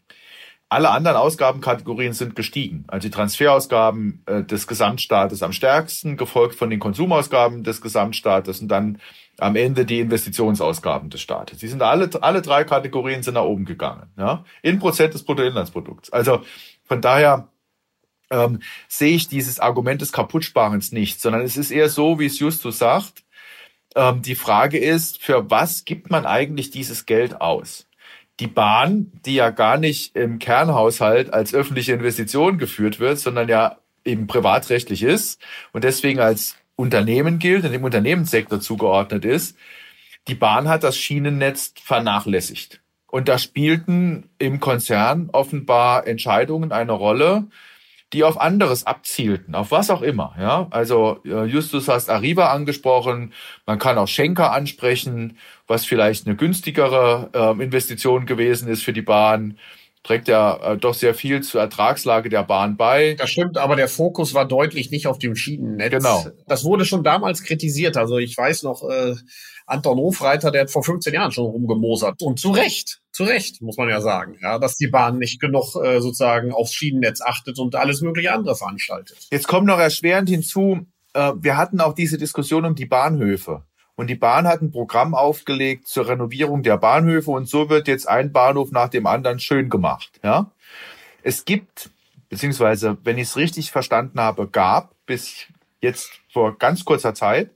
Alle 0.67 0.89
anderen 0.89 1.17
Ausgabenkategorien 1.17 2.13
sind 2.13 2.35
gestiegen. 2.35 2.85
Also 2.87 3.07
die 3.07 3.13
Transferausgaben 3.13 4.23
äh, 4.25 4.43
des 4.43 4.65
Gesamtstaates 4.65 5.43
am 5.43 5.53
stärksten, 5.53 6.17
gefolgt 6.17 6.55
von 6.55 6.69
den 6.69 6.79
Konsumausgaben 6.79 7.63
des 7.63 7.81
Gesamtstaates 7.81 8.61
und 8.61 8.67
dann 8.69 8.99
am 9.37 9.55
Ende 9.55 9.85
die 9.85 9.99
Investitionsausgaben 9.99 11.09
des 11.09 11.21
Staates. 11.21 11.59
Die 11.59 11.67
sind 11.67 11.81
alle, 11.81 12.09
alle 12.21 12.41
drei 12.41 12.63
Kategorien 12.63 13.21
sind 13.21 13.35
nach 13.35 13.43
oben 13.43 13.65
gegangen, 13.65 14.07
ja, 14.17 14.43
in 14.61 14.79
Prozent 14.79 15.13
des 15.13 15.23
Bruttoinlandsprodukts. 15.23 16.11
Also 16.11 16.41
von 16.83 17.01
daher 17.01 17.49
ähm, 18.31 18.59
sehe 18.87 19.15
ich 19.15 19.27
dieses 19.27 19.59
Argument 19.59 20.01
des 20.01 20.11
Kaputtsparens 20.11 20.91
nicht, 20.91 21.21
sondern 21.21 21.41
es 21.41 21.57
ist 21.57 21.71
eher 21.71 21.89
so, 21.89 22.19
wie 22.19 22.25
es 22.25 22.39
Justus 22.39 22.79
sagt. 22.79 23.23
Ähm, 23.95 24.21
die 24.21 24.35
Frage 24.35 24.77
ist, 24.77 25.21
für 25.21 25.49
was 25.49 25.85
gibt 25.85 26.09
man 26.09 26.25
eigentlich 26.25 26.71
dieses 26.71 27.05
Geld 27.05 27.39
aus? 27.39 27.84
Die 28.39 28.47
Bahn, 28.47 29.11
die 29.25 29.35
ja 29.35 29.49
gar 29.49 29.77
nicht 29.77 30.15
im 30.15 30.39
Kernhaushalt 30.39 31.33
als 31.33 31.53
öffentliche 31.53 31.93
Investition 31.93 32.57
geführt 32.57 32.99
wird, 32.99 33.17
sondern 33.19 33.47
ja 33.47 33.77
eben 34.03 34.27
privatrechtlich 34.27 35.03
ist 35.03 35.41
und 35.71 35.83
deswegen 35.83 36.19
als 36.19 36.55
Unternehmen 36.75 37.39
gilt 37.39 37.63
und 37.63 37.71
dem 37.71 37.83
Unternehmenssektor 37.83 38.59
zugeordnet 38.59 39.25
ist, 39.25 39.57
die 40.27 40.35
Bahn 40.35 40.67
hat 40.67 40.83
das 40.83 40.97
Schienennetz 40.97 41.73
vernachlässigt. 41.81 42.81
Und 43.07 43.29
da 43.29 43.37
spielten 43.37 44.29
im 44.39 44.59
Konzern 44.59 45.29
offenbar 45.31 46.05
Entscheidungen 46.05 46.71
eine 46.71 46.91
Rolle, 46.91 47.47
die 48.13 48.23
auf 48.23 48.39
anderes 48.39 48.85
abzielten, 48.85 49.55
auf 49.55 49.71
was 49.71 49.89
auch 49.89 50.01
immer. 50.01 50.35
Ja, 50.39 50.67
also 50.69 51.19
äh, 51.25 51.45
Justus 51.45 51.87
hast 51.87 52.09
Arriva 52.09 52.51
angesprochen, 52.51 53.33
man 53.65 53.79
kann 53.79 53.97
auch 53.97 54.07
Schenker 54.07 54.51
ansprechen, 54.51 55.37
was 55.67 55.85
vielleicht 55.85 56.27
eine 56.27 56.35
günstigere 56.35 57.29
äh, 57.33 57.63
Investition 57.63 58.25
gewesen 58.25 58.69
ist 58.69 58.83
für 58.83 58.93
die 58.93 59.01
Bahn 59.01 59.57
trägt 60.05 60.27
ja 60.27 60.73
äh, 60.73 60.77
doch 60.77 60.93
sehr 60.93 61.13
viel 61.13 61.41
zur 61.41 61.61
Ertragslage 61.61 62.29
der 62.29 62.43
Bahn 62.43 62.77
bei. 62.77 63.15
Das 63.15 63.31
stimmt, 63.31 63.57
aber 63.57 63.75
der 63.75 63.87
Fokus 63.87 64.33
war 64.33 64.47
deutlich 64.47 64.91
nicht 64.91 65.07
auf 65.07 65.17
dem 65.17 65.35
Schienennetz. 65.35 65.91
Genau. 65.91 66.25
Das 66.47 66.63
wurde 66.63 66.85
schon 66.85 67.03
damals 67.03 67.43
kritisiert. 67.43 67.97
Also 67.97 68.17
ich 68.17 68.37
weiß 68.37 68.63
noch, 68.63 68.87
äh, 68.87 69.15
Anton 69.65 69.97
Hofreiter, 69.97 70.51
der 70.51 70.61
hat 70.61 70.71
vor 70.71 70.83
15 70.83 71.13
Jahren 71.13 71.31
schon 71.31 71.45
rumgemosert. 71.45 72.21
Und 72.21 72.39
zu 72.39 72.51
Recht, 72.51 73.01
zu 73.15 73.23
Recht, 73.23 73.61
muss 73.61 73.77
man 73.77 73.87
ja 73.87 74.01
sagen, 74.01 74.37
ja, 74.41 74.59
dass 74.59 74.75
die 74.75 74.87
Bahn 74.87 75.19
nicht 75.19 75.39
genug 75.39 75.73
äh, 75.81 76.01
sozusagen 76.01 76.51
aufs 76.51 76.73
Schienennetz 76.73 77.21
achtet 77.21 77.57
und 77.59 77.73
alles 77.75 78.01
mögliche 78.01 78.33
andere 78.33 78.57
veranstaltet. 78.57 79.17
Jetzt 79.31 79.47
kommt 79.47 79.67
noch 79.67 79.79
erschwerend 79.79 80.27
hinzu, 80.27 80.85
äh, 81.13 81.31
wir 81.37 81.55
hatten 81.55 81.79
auch 81.79 81.93
diese 81.93 82.17
Diskussion 82.17 82.65
um 82.65 82.75
die 82.75 82.85
Bahnhöfe. 82.85 83.63
Und 83.95 84.07
die 84.07 84.15
Bahn 84.15 84.45
hat 84.45 84.61
ein 84.61 84.71
Programm 84.71 85.15
aufgelegt 85.15 85.87
zur 85.87 86.09
Renovierung 86.09 86.61
der 86.61 86.77
Bahnhöfe 86.77 87.31
und 87.31 87.47
so 87.47 87.69
wird 87.69 87.87
jetzt 87.87 88.09
ein 88.09 88.33
Bahnhof 88.33 88.71
nach 88.71 88.89
dem 88.89 89.07
anderen 89.07 89.39
schön 89.39 89.69
gemacht. 89.69 90.19
Ja? 90.21 90.51
Es 91.23 91.45
gibt, 91.45 91.91
beziehungsweise, 92.27 92.97
wenn 93.05 93.17
ich 93.17 93.29
es 93.29 93.37
richtig 93.37 93.71
verstanden 93.71 94.19
habe, 94.19 94.49
gab 94.49 94.93
bis 95.05 95.45
jetzt 95.79 96.11
vor 96.29 96.57
ganz 96.57 96.83
kurzer 96.83 97.13
Zeit 97.13 97.51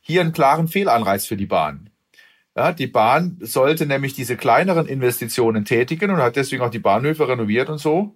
hier 0.00 0.22
einen 0.22 0.32
klaren 0.32 0.68
Fehlanreiz 0.68 1.26
für 1.26 1.36
die 1.36 1.44
Bahn. 1.44 1.91
Ja, 2.54 2.72
die 2.72 2.86
Bahn 2.86 3.38
sollte 3.40 3.86
nämlich 3.86 4.14
diese 4.14 4.36
kleineren 4.36 4.86
Investitionen 4.86 5.64
tätigen 5.64 6.10
und 6.10 6.18
hat 6.18 6.36
deswegen 6.36 6.62
auch 6.62 6.70
die 6.70 6.78
Bahnhöfe 6.78 7.26
renoviert 7.26 7.70
und 7.70 7.78
so. 7.78 8.14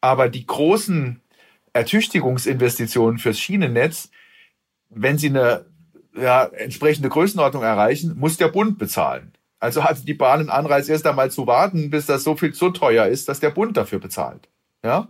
Aber 0.00 0.28
die 0.28 0.46
großen 0.46 1.20
Ertüchtigungsinvestitionen 1.72 3.18
fürs 3.18 3.38
Schienennetz, 3.38 4.10
wenn 4.88 5.18
sie 5.18 5.28
eine 5.28 5.66
ja, 6.16 6.44
entsprechende 6.44 7.08
Größenordnung 7.08 7.62
erreichen, 7.62 8.18
muss 8.18 8.36
der 8.36 8.48
Bund 8.48 8.78
bezahlen. 8.78 9.32
Also 9.60 9.84
hat 9.84 10.08
die 10.08 10.14
Bahn 10.14 10.40
einen 10.40 10.50
Anreiz, 10.50 10.88
erst 10.88 11.06
einmal 11.06 11.30
zu 11.30 11.46
warten, 11.46 11.90
bis 11.90 12.06
das 12.06 12.24
so 12.24 12.34
viel 12.34 12.54
so 12.54 12.70
teuer 12.70 13.06
ist, 13.06 13.28
dass 13.28 13.40
der 13.40 13.50
Bund 13.50 13.76
dafür 13.76 14.00
bezahlt. 14.00 14.48
Ja? 14.82 15.08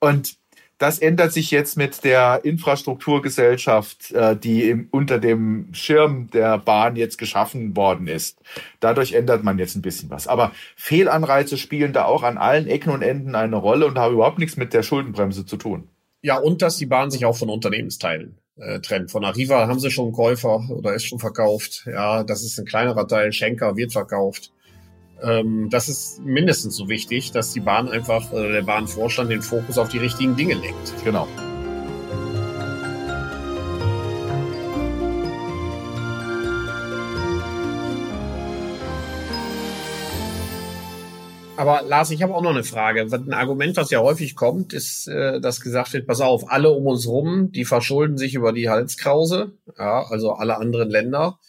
Und 0.00 0.38
das 0.78 1.00
ändert 1.00 1.32
sich 1.32 1.50
jetzt 1.50 1.76
mit 1.76 2.04
der 2.04 2.44
Infrastrukturgesellschaft, 2.44 4.12
äh, 4.12 4.36
die 4.36 4.70
im, 4.70 4.88
unter 4.90 5.18
dem 5.18 5.68
Schirm 5.72 6.30
der 6.30 6.58
Bahn 6.58 6.96
jetzt 6.96 7.18
geschaffen 7.18 7.76
worden 7.76 8.06
ist. 8.06 8.38
Dadurch 8.80 9.12
ändert 9.12 9.42
man 9.42 9.58
jetzt 9.58 9.74
ein 9.74 9.82
bisschen 9.82 10.08
was. 10.10 10.28
Aber 10.28 10.52
Fehlanreize 10.76 11.58
spielen 11.58 11.92
da 11.92 12.04
auch 12.04 12.22
an 12.22 12.38
allen 12.38 12.68
Ecken 12.68 12.90
und 12.90 13.02
Enden 13.02 13.34
eine 13.34 13.56
Rolle 13.56 13.86
und 13.86 13.98
haben 13.98 14.14
überhaupt 14.14 14.38
nichts 14.38 14.56
mit 14.56 14.72
der 14.72 14.84
Schuldenbremse 14.84 15.44
zu 15.44 15.56
tun. 15.56 15.88
Ja, 16.22 16.38
und 16.38 16.62
dass 16.62 16.76
die 16.76 16.86
Bahn 16.86 17.10
sich 17.10 17.24
auch 17.24 17.36
von 17.36 17.48
Unternehmensteilen 17.48 18.38
äh, 18.56 18.80
trennt. 18.80 19.10
Von 19.10 19.24
Arriva 19.24 19.66
haben 19.66 19.80
sie 19.80 19.90
schon 19.90 20.06
einen 20.06 20.14
Käufer 20.14 20.68
oder 20.70 20.94
ist 20.94 21.06
schon 21.06 21.18
verkauft. 21.18 21.84
Ja, 21.86 22.22
das 22.24 22.42
ist 22.42 22.58
ein 22.58 22.66
kleinerer 22.66 23.06
Teil. 23.06 23.32
Schenker 23.32 23.76
wird 23.76 23.92
verkauft. 23.92 24.52
Ähm, 25.22 25.68
das 25.70 25.88
ist 25.88 26.20
mindestens 26.20 26.76
so 26.76 26.88
wichtig, 26.88 27.32
dass 27.32 27.52
die 27.52 27.60
Bahn 27.60 27.88
einfach, 27.88 28.32
äh, 28.32 28.52
der 28.52 28.62
Bahnvorstand 28.62 29.30
den 29.30 29.42
Fokus 29.42 29.78
auf 29.78 29.88
die 29.88 29.98
richtigen 29.98 30.36
Dinge 30.36 30.54
lenkt. 30.54 30.94
Genau. 31.04 31.26
Aber 41.58 41.82
Lars, 41.82 42.12
ich 42.12 42.22
habe 42.22 42.36
auch 42.36 42.42
noch 42.42 42.52
eine 42.52 42.62
Frage. 42.62 43.08
Ein 43.10 43.32
Argument, 43.32 43.76
was 43.76 43.90
ja 43.90 43.98
häufig 43.98 44.36
kommt, 44.36 44.72
ist, 44.72 45.08
äh, 45.08 45.40
dass 45.40 45.60
gesagt 45.60 45.92
wird, 45.92 46.06
pass 46.06 46.20
auf, 46.20 46.52
alle 46.52 46.70
um 46.70 46.86
uns 46.86 47.08
rum, 47.08 47.50
die 47.50 47.64
verschulden 47.64 48.16
sich 48.16 48.34
über 48.34 48.52
die 48.52 48.68
Halskrause, 48.68 49.50
ja, 49.76 50.04
also 50.08 50.34
alle 50.34 50.58
anderen 50.58 50.88
Länder. 50.88 51.40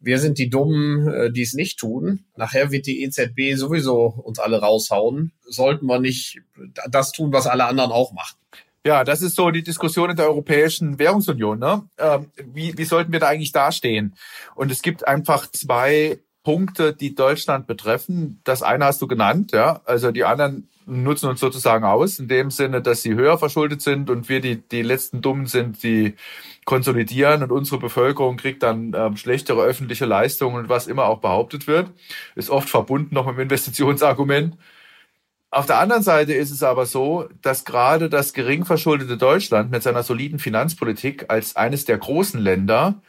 Wir 0.00 0.18
sind 0.18 0.38
die 0.38 0.48
Dummen, 0.48 1.08
äh, 1.08 1.32
die 1.32 1.42
es 1.42 1.54
nicht 1.54 1.78
tun. 1.78 2.24
Nachher 2.36 2.70
wird 2.70 2.86
die 2.86 3.02
EZB 3.02 3.56
sowieso 3.56 4.06
uns 4.06 4.38
alle 4.38 4.60
raushauen. 4.60 5.32
Sollten 5.44 5.86
wir 5.86 5.98
nicht 5.98 6.40
das 6.90 7.12
tun, 7.12 7.32
was 7.32 7.46
alle 7.46 7.66
anderen 7.66 7.90
auch 7.90 8.12
machen? 8.12 8.36
Ja, 8.84 9.04
das 9.04 9.22
ist 9.22 9.34
so 9.34 9.50
die 9.50 9.62
Diskussion 9.62 10.10
in 10.10 10.16
der 10.16 10.28
Europäischen 10.28 10.98
Währungsunion. 10.98 11.58
Ne? 11.58 11.82
Ähm, 11.98 12.30
wie, 12.54 12.78
wie 12.78 12.84
sollten 12.84 13.12
wir 13.12 13.20
da 13.20 13.28
eigentlich 13.28 13.52
dastehen? 13.52 14.14
Und 14.54 14.70
es 14.70 14.82
gibt 14.82 15.06
einfach 15.06 15.50
zwei 15.50 16.20
Punkte, 16.44 16.94
die 16.94 17.14
Deutschland 17.14 17.66
betreffen. 17.66 18.40
Das 18.44 18.62
eine 18.62 18.86
hast 18.86 19.02
du 19.02 19.06
genannt, 19.06 19.52
ja. 19.52 19.82
Also 19.84 20.12
die 20.12 20.24
anderen 20.24 20.68
nutzen 20.86 21.28
uns 21.28 21.40
sozusagen 21.40 21.84
aus, 21.84 22.18
in 22.18 22.28
dem 22.28 22.50
Sinne, 22.50 22.80
dass 22.80 23.02
sie 23.02 23.14
höher 23.14 23.36
verschuldet 23.36 23.82
sind 23.82 24.08
und 24.08 24.28
wir 24.30 24.40
die, 24.40 24.56
die 24.56 24.80
letzten 24.80 25.20
Dummen 25.20 25.44
sind, 25.44 25.82
die 25.82 26.14
konsolidieren 26.68 27.42
und 27.42 27.50
unsere 27.50 27.80
Bevölkerung 27.80 28.36
kriegt 28.36 28.62
dann 28.62 28.92
ähm, 28.94 29.16
schlechtere 29.16 29.62
öffentliche 29.62 30.04
Leistungen 30.04 30.56
und 30.56 30.68
was 30.68 30.86
immer 30.86 31.06
auch 31.06 31.20
behauptet 31.20 31.66
wird. 31.66 31.90
Ist 32.34 32.50
oft 32.50 32.68
verbunden 32.68 33.14
noch 33.14 33.24
mit 33.24 33.36
dem 33.36 33.40
Investitionsargument. 33.44 34.54
Auf 35.50 35.64
der 35.64 35.78
anderen 35.78 36.02
Seite 36.02 36.34
ist 36.34 36.50
es 36.50 36.62
aber 36.62 36.84
so, 36.84 37.26
dass 37.40 37.64
gerade 37.64 38.10
das 38.10 38.34
gering 38.34 38.66
verschuldete 38.66 39.16
Deutschland 39.16 39.70
mit 39.70 39.82
seiner 39.82 40.02
soliden 40.02 40.38
Finanzpolitik 40.38 41.24
als 41.28 41.56
eines 41.56 41.86
der 41.86 41.96
großen 41.96 42.38
Länder 42.38 43.00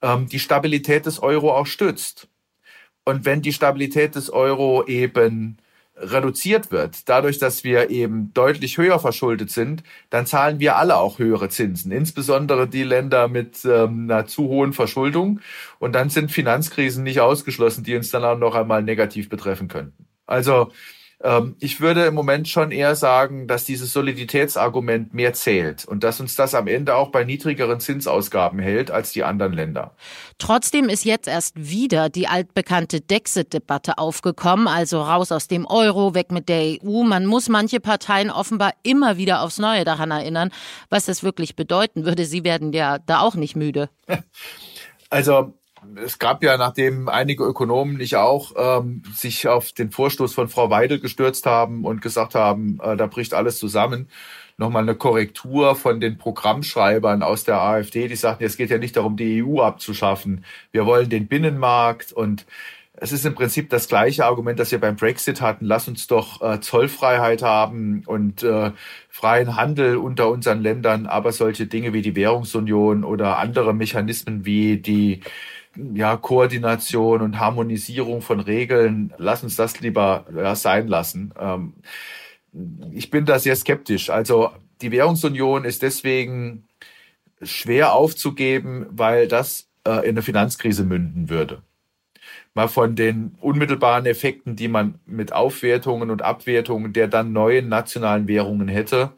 ähm, 0.00 0.28
die 0.28 0.38
Stabilität 0.38 1.06
des 1.06 1.20
Euro 1.20 1.56
auch 1.56 1.66
stützt. 1.66 2.28
Und 3.04 3.24
wenn 3.24 3.42
die 3.42 3.52
Stabilität 3.52 4.14
des 4.14 4.30
Euro 4.30 4.86
eben 4.86 5.58
reduziert 5.96 6.70
wird, 6.70 7.08
dadurch, 7.08 7.38
dass 7.38 7.64
wir 7.64 7.90
eben 7.90 8.32
deutlich 8.34 8.76
höher 8.76 8.98
verschuldet 8.98 9.50
sind, 9.50 9.82
dann 10.10 10.26
zahlen 10.26 10.60
wir 10.60 10.76
alle 10.76 10.96
auch 10.96 11.18
höhere 11.18 11.48
Zinsen, 11.48 11.90
insbesondere 11.90 12.68
die 12.68 12.82
Länder 12.82 13.28
mit 13.28 13.64
ähm, 13.64 14.10
einer 14.10 14.26
zu 14.26 14.48
hohen 14.48 14.72
Verschuldung. 14.72 15.40
Und 15.78 15.94
dann 15.94 16.10
sind 16.10 16.30
Finanzkrisen 16.30 17.02
nicht 17.02 17.20
ausgeschlossen, 17.20 17.84
die 17.84 17.96
uns 17.96 18.10
dann 18.10 18.24
auch 18.24 18.38
noch 18.38 18.54
einmal 18.54 18.82
negativ 18.82 19.28
betreffen 19.28 19.68
könnten. 19.68 20.06
Also 20.26 20.70
ich 21.60 21.80
würde 21.80 22.04
im 22.04 22.14
Moment 22.14 22.46
schon 22.46 22.70
eher 22.70 22.94
sagen, 22.94 23.48
dass 23.48 23.64
dieses 23.64 23.90
Soliditätsargument 23.94 25.14
mehr 25.14 25.32
zählt 25.32 25.86
und 25.86 26.04
dass 26.04 26.20
uns 26.20 26.36
das 26.36 26.54
am 26.54 26.66
Ende 26.66 26.94
auch 26.94 27.08
bei 27.08 27.24
niedrigeren 27.24 27.80
Zinsausgaben 27.80 28.58
hält 28.58 28.90
als 28.90 29.12
die 29.12 29.24
anderen 29.24 29.54
Länder. 29.54 29.96
Trotzdem 30.36 30.90
ist 30.90 31.06
jetzt 31.06 31.26
erst 31.26 31.54
wieder 31.56 32.10
die 32.10 32.28
altbekannte 32.28 33.00
Dexit-Debatte 33.00 33.96
aufgekommen, 33.96 34.68
also 34.68 35.00
raus 35.00 35.32
aus 35.32 35.48
dem 35.48 35.64
Euro, 35.64 36.14
weg 36.14 36.30
mit 36.32 36.50
der 36.50 36.76
EU. 36.82 37.02
Man 37.02 37.24
muss 37.24 37.48
manche 37.48 37.80
Parteien 37.80 38.30
offenbar 38.30 38.74
immer 38.82 39.16
wieder 39.16 39.40
aufs 39.40 39.58
Neue 39.58 39.84
daran 39.84 40.10
erinnern, 40.10 40.50
was 40.90 41.06
das 41.06 41.22
wirklich 41.22 41.56
bedeuten 41.56 42.04
würde. 42.04 42.26
Sie 42.26 42.44
werden 42.44 42.74
ja 42.74 42.98
da 42.98 43.20
auch 43.20 43.34
nicht 43.34 43.56
müde. 43.56 43.88
Also 45.08 45.54
es 45.96 46.18
gab 46.18 46.42
ja, 46.42 46.56
nachdem 46.56 47.08
einige 47.08 47.44
Ökonomen, 47.44 48.00
ich 48.00 48.16
auch, 48.16 48.52
ähm, 48.56 49.02
sich 49.14 49.48
auf 49.48 49.72
den 49.72 49.90
Vorstoß 49.90 50.34
von 50.34 50.48
Frau 50.48 50.70
Weidel 50.70 51.00
gestürzt 51.00 51.46
haben 51.46 51.84
und 51.84 52.02
gesagt 52.02 52.34
haben, 52.34 52.78
äh, 52.82 52.96
da 52.96 53.06
bricht 53.06 53.34
alles 53.34 53.58
zusammen, 53.58 54.08
nochmal 54.58 54.82
eine 54.82 54.94
Korrektur 54.94 55.76
von 55.76 56.00
den 56.00 56.18
Programmschreibern 56.18 57.22
aus 57.22 57.44
der 57.44 57.60
AfD, 57.60 58.08
die 58.08 58.16
sagten, 58.16 58.44
es 58.44 58.56
geht 58.56 58.70
ja 58.70 58.78
nicht 58.78 58.96
darum, 58.96 59.16
die 59.16 59.42
EU 59.42 59.60
abzuschaffen. 59.60 60.44
Wir 60.72 60.86
wollen 60.86 61.08
den 61.08 61.26
Binnenmarkt 61.26 62.12
und 62.12 62.46
es 62.98 63.12
ist 63.12 63.26
im 63.26 63.34
Prinzip 63.34 63.68
das 63.68 63.88
gleiche 63.88 64.24
Argument, 64.24 64.58
das 64.58 64.72
wir 64.72 64.80
beim 64.80 64.96
Brexit 64.96 65.42
hatten. 65.42 65.66
Lass 65.66 65.86
uns 65.86 66.06
doch 66.06 66.40
äh, 66.40 66.60
Zollfreiheit 66.60 67.42
haben 67.42 68.02
und 68.06 68.42
äh, 68.42 68.72
freien 69.10 69.56
Handel 69.56 69.98
unter 69.98 70.30
unseren 70.30 70.62
Ländern, 70.62 71.06
aber 71.06 71.32
solche 71.32 71.66
Dinge 71.66 71.92
wie 71.92 72.00
die 72.00 72.16
Währungsunion 72.16 73.04
oder 73.04 73.38
andere 73.38 73.74
Mechanismen 73.74 74.46
wie 74.46 74.78
die 74.78 75.20
ja, 75.94 76.16
Koordination 76.16 77.22
und 77.22 77.38
Harmonisierung 77.38 78.22
von 78.22 78.40
Regeln, 78.40 79.12
lass 79.18 79.42
uns 79.42 79.56
das 79.56 79.80
lieber 79.80 80.26
ja, 80.34 80.54
sein 80.54 80.88
lassen. 80.88 81.32
Ähm, 81.38 81.74
ich 82.92 83.10
bin 83.10 83.26
da 83.26 83.38
sehr 83.38 83.56
skeptisch. 83.56 84.10
Also 84.10 84.50
die 84.80 84.90
Währungsunion 84.90 85.64
ist 85.64 85.82
deswegen 85.82 86.64
schwer 87.42 87.92
aufzugeben, 87.92 88.86
weil 88.90 89.28
das 89.28 89.68
äh, 89.86 90.00
in 90.00 90.10
eine 90.10 90.22
Finanzkrise 90.22 90.84
münden 90.84 91.28
würde. 91.28 91.62
Mal 92.54 92.68
von 92.68 92.96
den 92.96 93.36
unmittelbaren 93.40 94.06
Effekten, 94.06 94.56
die 94.56 94.68
man 94.68 94.98
mit 95.04 95.32
Aufwertungen 95.32 96.10
und 96.10 96.22
Abwertungen 96.22 96.92
der 96.92 97.08
dann 97.08 97.32
neuen 97.32 97.68
nationalen 97.68 98.28
Währungen 98.28 98.68
hätte, 98.68 99.12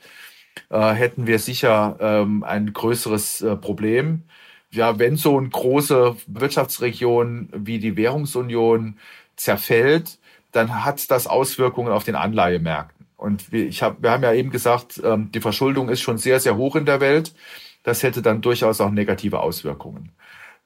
äh, 0.70 0.90
hätten 0.92 1.26
wir 1.26 1.38
sicher 1.38 1.96
ähm, 2.00 2.42
ein 2.42 2.72
größeres 2.72 3.42
äh, 3.42 3.56
Problem 3.56 4.24
ja, 4.70 4.98
wenn 4.98 5.16
so 5.16 5.38
eine 5.38 5.48
große 5.48 6.16
Wirtschaftsregion 6.26 7.48
wie 7.52 7.78
die 7.78 7.96
Währungsunion 7.96 8.98
zerfällt, 9.36 10.18
dann 10.52 10.84
hat 10.84 11.10
das 11.10 11.26
Auswirkungen 11.26 11.92
auf 11.92 12.04
den 12.04 12.14
Anleihemärkten. 12.14 13.06
Und 13.16 13.52
ich 13.52 13.82
hab, 13.82 14.02
wir 14.02 14.10
haben 14.10 14.22
ja 14.22 14.32
eben 14.32 14.50
gesagt, 14.50 15.00
ähm, 15.04 15.30
die 15.32 15.40
Verschuldung 15.40 15.88
ist 15.88 16.00
schon 16.00 16.18
sehr, 16.18 16.38
sehr 16.40 16.56
hoch 16.56 16.76
in 16.76 16.86
der 16.86 17.00
Welt. 17.00 17.34
Das 17.82 18.02
hätte 18.02 18.22
dann 18.22 18.42
durchaus 18.42 18.80
auch 18.80 18.90
negative 18.90 19.40
Auswirkungen. 19.40 20.12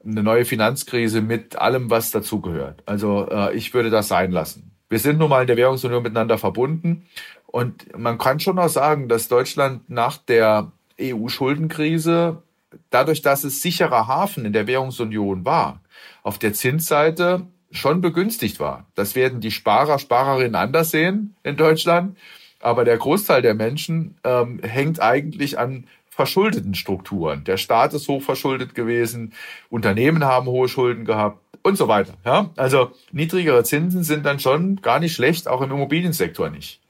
Eine 0.04 0.22
neue 0.22 0.44
Finanzkrise 0.44 1.22
mit 1.22 1.56
allem, 1.56 1.88
was 1.90 2.10
dazugehört. 2.10 2.82
Also 2.84 3.28
äh, 3.30 3.54
ich 3.54 3.72
würde 3.72 3.90
das 3.90 4.08
sein 4.08 4.32
lassen. 4.32 4.72
Wir 4.88 4.98
sind 4.98 5.18
nun 5.18 5.30
mal 5.30 5.42
in 5.42 5.46
der 5.46 5.56
Währungsunion 5.56 6.02
miteinander 6.02 6.36
verbunden. 6.36 7.06
Und 7.46 7.96
man 7.96 8.18
kann 8.18 8.40
schon 8.40 8.58
auch 8.58 8.68
sagen, 8.68 9.08
dass 9.08 9.28
Deutschland 9.28 9.88
nach 9.88 10.18
der 10.18 10.72
EU-Schuldenkrise 11.00 12.42
dadurch, 12.90 13.22
dass 13.22 13.44
es 13.44 13.62
sicherer 13.62 14.06
Hafen 14.06 14.44
in 14.44 14.52
der 14.52 14.66
Währungsunion 14.66 15.44
war, 15.44 15.80
auf 16.22 16.38
der 16.38 16.52
Zinsseite 16.52 17.46
schon 17.70 18.00
begünstigt 18.00 18.60
war. 18.60 18.86
Das 18.94 19.14
werden 19.14 19.40
die 19.40 19.50
Sparer, 19.50 19.98
Sparerinnen 19.98 20.54
anders 20.54 20.90
sehen 20.90 21.34
in 21.42 21.56
Deutschland. 21.56 22.16
Aber 22.60 22.84
der 22.84 22.96
Großteil 22.96 23.42
der 23.42 23.54
Menschen 23.54 24.16
ähm, 24.24 24.60
hängt 24.62 25.00
eigentlich 25.00 25.58
an 25.58 25.86
verschuldeten 26.08 26.74
Strukturen. 26.74 27.42
Der 27.44 27.56
Staat 27.56 27.94
ist 27.94 28.06
hochverschuldet 28.06 28.74
gewesen, 28.74 29.32
Unternehmen 29.70 30.24
haben 30.24 30.46
hohe 30.46 30.68
Schulden 30.68 31.06
gehabt 31.06 31.40
und 31.62 31.78
so 31.78 31.88
weiter. 31.88 32.12
Ja? 32.24 32.50
Also 32.56 32.92
niedrigere 33.12 33.64
Zinsen 33.64 34.04
sind 34.04 34.26
dann 34.26 34.38
schon 34.38 34.76
gar 34.76 35.00
nicht 35.00 35.14
schlecht, 35.14 35.48
auch 35.48 35.62
im 35.62 35.70
Immobiliensektor 35.70 36.50
nicht. 36.50 36.81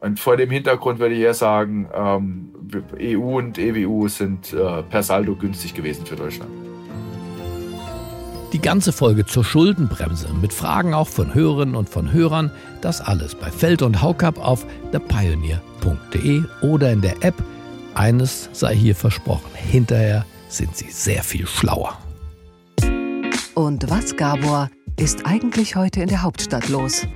Und 0.00 0.20
vor 0.20 0.36
dem 0.36 0.50
Hintergrund 0.50 1.00
würde 1.00 1.14
ich 1.14 1.20
eher 1.20 1.34
sagen, 1.34 1.88
ähm, 1.92 2.50
EU 3.00 3.38
und 3.38 3.58
EWU 3.58 4.08
sind 4.08 4.52
äh, 4.52 4.82
per 4.82 5.02
Saldo 5.02 5.34
günstig 5.34 5.74
gewesen 5.74 6.06
für 6.06 6.16
Deutschland. 6.16 6.50
Die 8.52 8.60
ganze 8.60 8.92
Folge 8.92 9.26
zur 9.26 9.44
Schuldenbremse 9.44 10.28
mit 10.40 10.54
Fragen 10.54 10.94
auch 10.94 11.08
von 11.08 11.34
Hörerinnen 11.34 11.74
und 11.74 11.88
von 11.88 12.12
Hörern, 12.12 12.50
das 12.80 13.00
alles 13.00 13.34
bei 13.34 13.50
Feld 13.50 13.82
und 13.82 14.00
Haukapp 14.00 14.38
auf 14.38 14.64
thepioneer.de 14.92 16.42
oder 16.62 16.92
in 16.92 17.02
der 17.02 17.22
App. 17.22 17.34
Eines 17.94 18.48
sei 18.52 18.74
hier 18.74 18.94
versprochen, 18.94 19.50
hinterher 19.54 20.24
sind 20.48 20.76
sie 20.76 20.90
sehr 20.90 21.22
viel 21.22 21.46
schlauer. 21.46 21.98
Und 23.54 23.90
was, 23.90 24.16
Gabor, 24.16 24.70
ist 24.98 25.26
eigentlich 25.26 25.76
heute 25.76 26.00
in 26.00 26.08
der 26.08 26.22
Hauptstadt 26.22 26.68
los? 26.68 27.06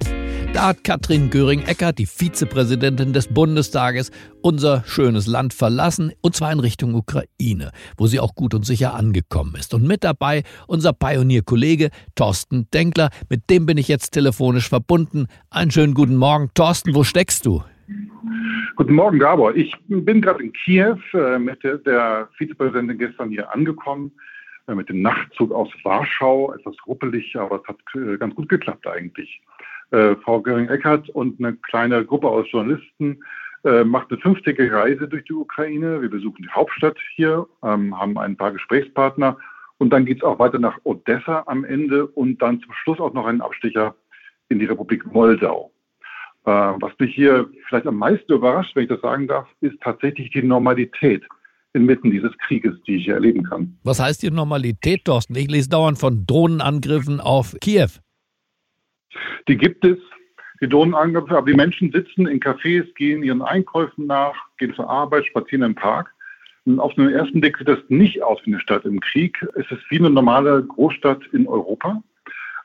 Da 0.54 0.68
hat 0.68 0.84
Katrin 0.84 1.30
Göring-Eckardt, 1.30 1.98
die 1.98 2.04
Vizepräsidentin 2.04 3.14
des 3.14 3.32
Bundestages, 3.32 4.10
unser 4.42 4.84
schönes 4.84 5.26
Land 5.26 5.54
verlassen, 5.54 6.12
und 6.20 6.36
zwar 6.36 6.52
in 6.52 6.60
Richtung 6.60 6.94
Ukraine, 6.94 7.70
wo 7.96 8.06
sie 8.06 8.20
auch 8.20 8.34
gut 8.34 8.52
und 8.52 8.66
sicher 8.66 8.92
angekommen 8.92 9.54
ist. 9.58 9.72
Und 9.72 9.88
mit 9.88 10.04
dabei 10.04 10.42
unser 10.68 10.92
Pionierkollege 10.92 11.88
Thorsten 12.16 12.68
Denkler, 12.74 13.08
mit 13.30 13.48
dem 13.48 13.64
bin 13.64 13.78
ich 13.78 13.88
jetzt 13.88 14.10
telefonisch 14.10 14.68
verbunden. 14.68 15.26
Einen 15.50 15.70
schönen 15.70 15.94
guten 15.94 16.16
Morgen. 16.16 16.50
Thorsten, 16.54 16.94
wo 16.94 17.02
steckst 17.02 17.46
du? 17.46 17.64
Guten 18.76 18.94
Morgen, 18.94 19.18
Gabor. 19.18 19.56
Ich 19.56 19.74
bin 19.88 20.20
gerade 20.20 20.42
in 20.42 20.52
Kiew 20.52 20.98
äh, 21.14 21.38
mit 21.38 21.64
der 21.64 22.28
Vizepräsidentin 22.36 22.98
gestern 22.98 23.30
hier 23.30 23.50
angekommen, 23.54 24.12
äh, 24.66 24.74
mit 24.74 24.90
dem 24.90 25.00
Nachtzug 25.00 25.50
aus 25.50 25.70
Warschau. 25.82 26.52
Etwas 26.52 26.74
ruppelig, 26.86 27.34
aber 27.36 27.62
es 27.62 27.68
hat 27.68 27.78
äh, 27.94 28.18
ganz 28.18 28.34
gut 28.34 28.50
geklappt 28.50 28.86
eigentlich 28.86 29.40
äh, 29.92 30.16
Frau 30.16 30.40
Göring-Eckardt 30.40 31.10
und 31.10 31.38
eine 31.38 31.54
kleine 31.56 32.04
Gruppe 32.04 32.28
aus 32.28 32.46
Journalisten 32.50 33.20
äh, 33.64 33.84
macht 33.84 34.10
eine 34.10 34.20
fünftägige 34.20 34.72
Reise 34.72 35.06
durch 35.06 35.24
die 35.24 35.34
Ukraine. 35.34 36.02
Wir 36.02 36.10
besuchen 36.10 36.42
die 36.42 36.50
Hauptstadt 36.50 36.96
hier, 37.14 37.46
ähm, 37.62 37.98
haben 37.98 38.18
ein 38.18 38.36
paar 38.36 38.52
Gesprächspartner 38.52 39.36
und 39.78 39.90
dann 39.90 40.04
geht 40.04 40.18
es 40.18 40.24
auch 40.24 40.38
weiter 40.38 40.58
nach 40.58 40.78
Odessa 40.84 41.44
am 41.46 41.64
Ende 41.64 42.06
und 42.06 42.40
dann 42.42 42.60
zum 42.60 42.72
Schluss 42.72 43.00
auch 43.00 43.12
noch 43.12 43.26
einen 43.26 43.40
Abstecher 43.40 43.94
in 44.48 44.58
die 44.58 44.64
Republik 44.64 45.06
Moldau. 45.12 45.70
Äh, 46.44 46.50
was 46.50 46.92
mich 46.98 47.14
hier 47.14 47.48
vielleicht 47.68 47.86
am 47.86 47.96
meisten 47.96 48.32
überrascht, 48.32 48.74
wenn 48.74 48.84
ich 48.84 48.88
das 48.88 49.00
sagen 49.00 49.28
darf, 49.28 49.46
ist 49.60 49.80
tatsächlich 49.80 50.30
die 50.30 50.42
Normalität 50.42 51.22
inmitten 51.74 52.10
dieses 52.10 52.36
Krieges, 52.38 52.74
die 52.86 52.96
ich 52.96 53.04
hier 53.04 53.14
erleben 53.14 53.44
kann. 53.44 53.78
Was 53.84 54.00
heißt 54.00 54.22
die 54.22 54.30
Normalität, 54.30 55.04
Thorsten? 55.04 55.34
Ich 55.36 55.50
lese 55.50 55.68
dauernd 55.68 55.98
von 55.98 56.26
Drohnenangriffen 56.26 57.20
auf 57.20 57.54
Kiew. 57.60 57.88
Die 59.48 59.56
gibt 59.56 59.84
es, 59.84 59.98
die 60.60 60.68
Drohnenangriffe, 60.68 61.36
aber 61.36 61.50
die 61.50 61.56
Menschen 61.56 61.90
sitzen 61.90 62.26
in 62.26 62.40
Cafés, 62.40 62.92
gehen 62.94 63.22
ihren 63.22 63.42
Einkäufen 63.42 64.06
nach, 64.06 64.34
gehen 64.58 64.74
zur 64.74 64.88
Arbeit, 64.88 65.26
spazieren 65.26 65.64
im 65.64 65.74
Park. 65.74 66.12
Und 66.64 66.78
auf 66.78 66.94
den 66.94 67.08
ersten 67.08 67.40
Blick 67.40 67.58
sieht 67.58 67.68
das 67.68 67.80
nicht 67.88 68.22
aus 68.22 68.40
wie 68.44 68.52
eine 68.52 68.60
Stadt 68.60 68.84
im 68.84 69.00
Krieg. 69.00 69.44
Es 69.56 69.68
ist 69.70 69.82
wie 69.90 69.98
eine 69.98 70.10
normale 70.10 70.62
Großstadt 70.62 71.26
in 71.32 71.48
Europa. 71.48 72.02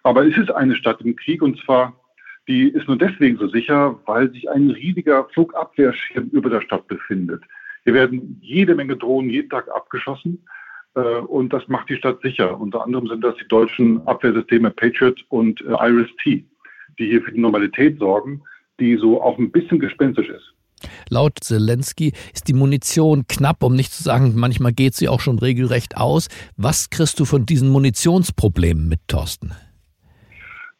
Aber 0.03 0.25
es 0.25 0.37
ist 0.37 0.51
eine 0.51 0.75
Stadt 0.75 1.01
im 1.01 1.15
Krieg 1.15 1.41
und 1.41 1.59
zwar, 1.65 1.99
die 2.47 2.69
ist 2.69 2.87
nur 2.87 2.97
deswegen 2.97 3.37
so 3.37 3.47
sicher, 3.47 3.99
weil 4.05 4.31
sich 4.31 4.49
ein 4.49 4.69
riesiger 4.69 5.25
Flugabwehrschirm 5.33 6.29
über 6.31 6.49
der 6.49 6.61
Stadt 6.61 6.87
befindet. 6.87 7.43
Hier 7.83 7.93
werden 7.93 8.39
jede 8.41 8.75
Menge 8.75 8.95
Drohnen 8.95 9.29
jeden 9.29 9.49
Tag 9.49 9.67
abgeschossen 9.69 10.45
und 11.01 11.53
das 11.53 11.67
macht 11.67 11.89
die 11.89 11.95
Stadt 11.95 12.21
sicher. 12.21 12.59
Unter 12.59 12.83
anderem 12.83 13.07
sind 13.07 13.23
das 13.23 13.35
die 13.35 13.47
deutschen 13.47 14.05
Abwehrsysteme 14.07 14.71
Patriot 14.71 15.23
und 15.29 15.61
äh, 15.61 15.71
Iris-T, 15.71 16.45
die 16.99 17.05
hier 17.05 17.21
für 17.21 17.31
die 17.31 17.39
Normalität 17.39 17.99
sorgen, 17.99 18.41
die 18.79 18.97
so 18.97 19.21
auch 19.21 19.37
ein 19.37 19.51
bisschen 19.51 19.79
gespenstisch 19.79 20.29
ist. 20.29 20.53
Laut 21.09 21.39
Zelensky 21.41 22.13
ist 22.33 22.47
die 22.47 22.53
Munition 22.53 23.25
knapp, 23.27 23.63
um 23.63 23.75
nicht 23.75 23.91
zu 23.91 24.03
sagen, 24.03 24.33
manchmal 24.35 24.73
geht 24.73 24.93
sie 24.93 25.09
auch 25.09 25.21
schon 25.21 25.39
regelrecht 25.39 25.97
aus. 25.97 26.27
Was 26.55 26.89
kriegst 26.89 27.19
du 27.19 27.25
von 27.25 27.45
diesen 27.45 27.69
Munitionsproblemen 27.69 28.87
mit, 28.87 28.99
Thorsten? 29.07 29.53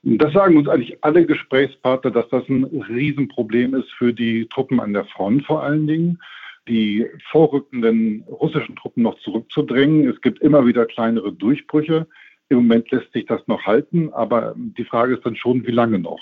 Das 0.04 0.32
sagen 0.34 0.58
uns 0.58 0.70
eigentlich 0.70 1.04
alle 1.04 1.26
Gesprächspartner, 1.26 2.12
dass 2.12 2.30
das 2.30 2.48
ein 2.48 2.64
Riesenproblem 2.64 3.74
ist 3.74 3.92
für 3.98 4.14
die 4.14 4.48
Truppen 4.48 4.80
an 4.80 4.94
der 4.94 5.06
Front 5.06 5.46
vor 5.46 5.64
allen 5.64 5.88
Dingen 5.88 6.20
die 6.68 7.08
vorrückenden 7.32 8.24
russischen 8.28 8.76
Truppen 8.76 9.04
noch 9.04 9.20
zurückzudrängen. 9.20 10.10
Es 10.10 10.22
gibt 10.22 10.42
immer 10.42 10.66
wieder 10.66 10.86
kleinere 10.86 11.32
Durchbrüche. 11.34 12.08
Im 12.50 12.58
Moment 12.58 12.90
lässt 12.92 13.12
sich 13.14 13.26
das 13.26 13.46
noch 13.48 13.66
halten, 13.66 14.12
aber 14.14 14.54
die 14.56 14.86
Frage 14.86 15.16
ist 15.16 15.26
dann 15.26 15.36
schon, 15.36 15.66
wie 15.68 15.72
lange 15.72 16.00
noch? 16.00 16.22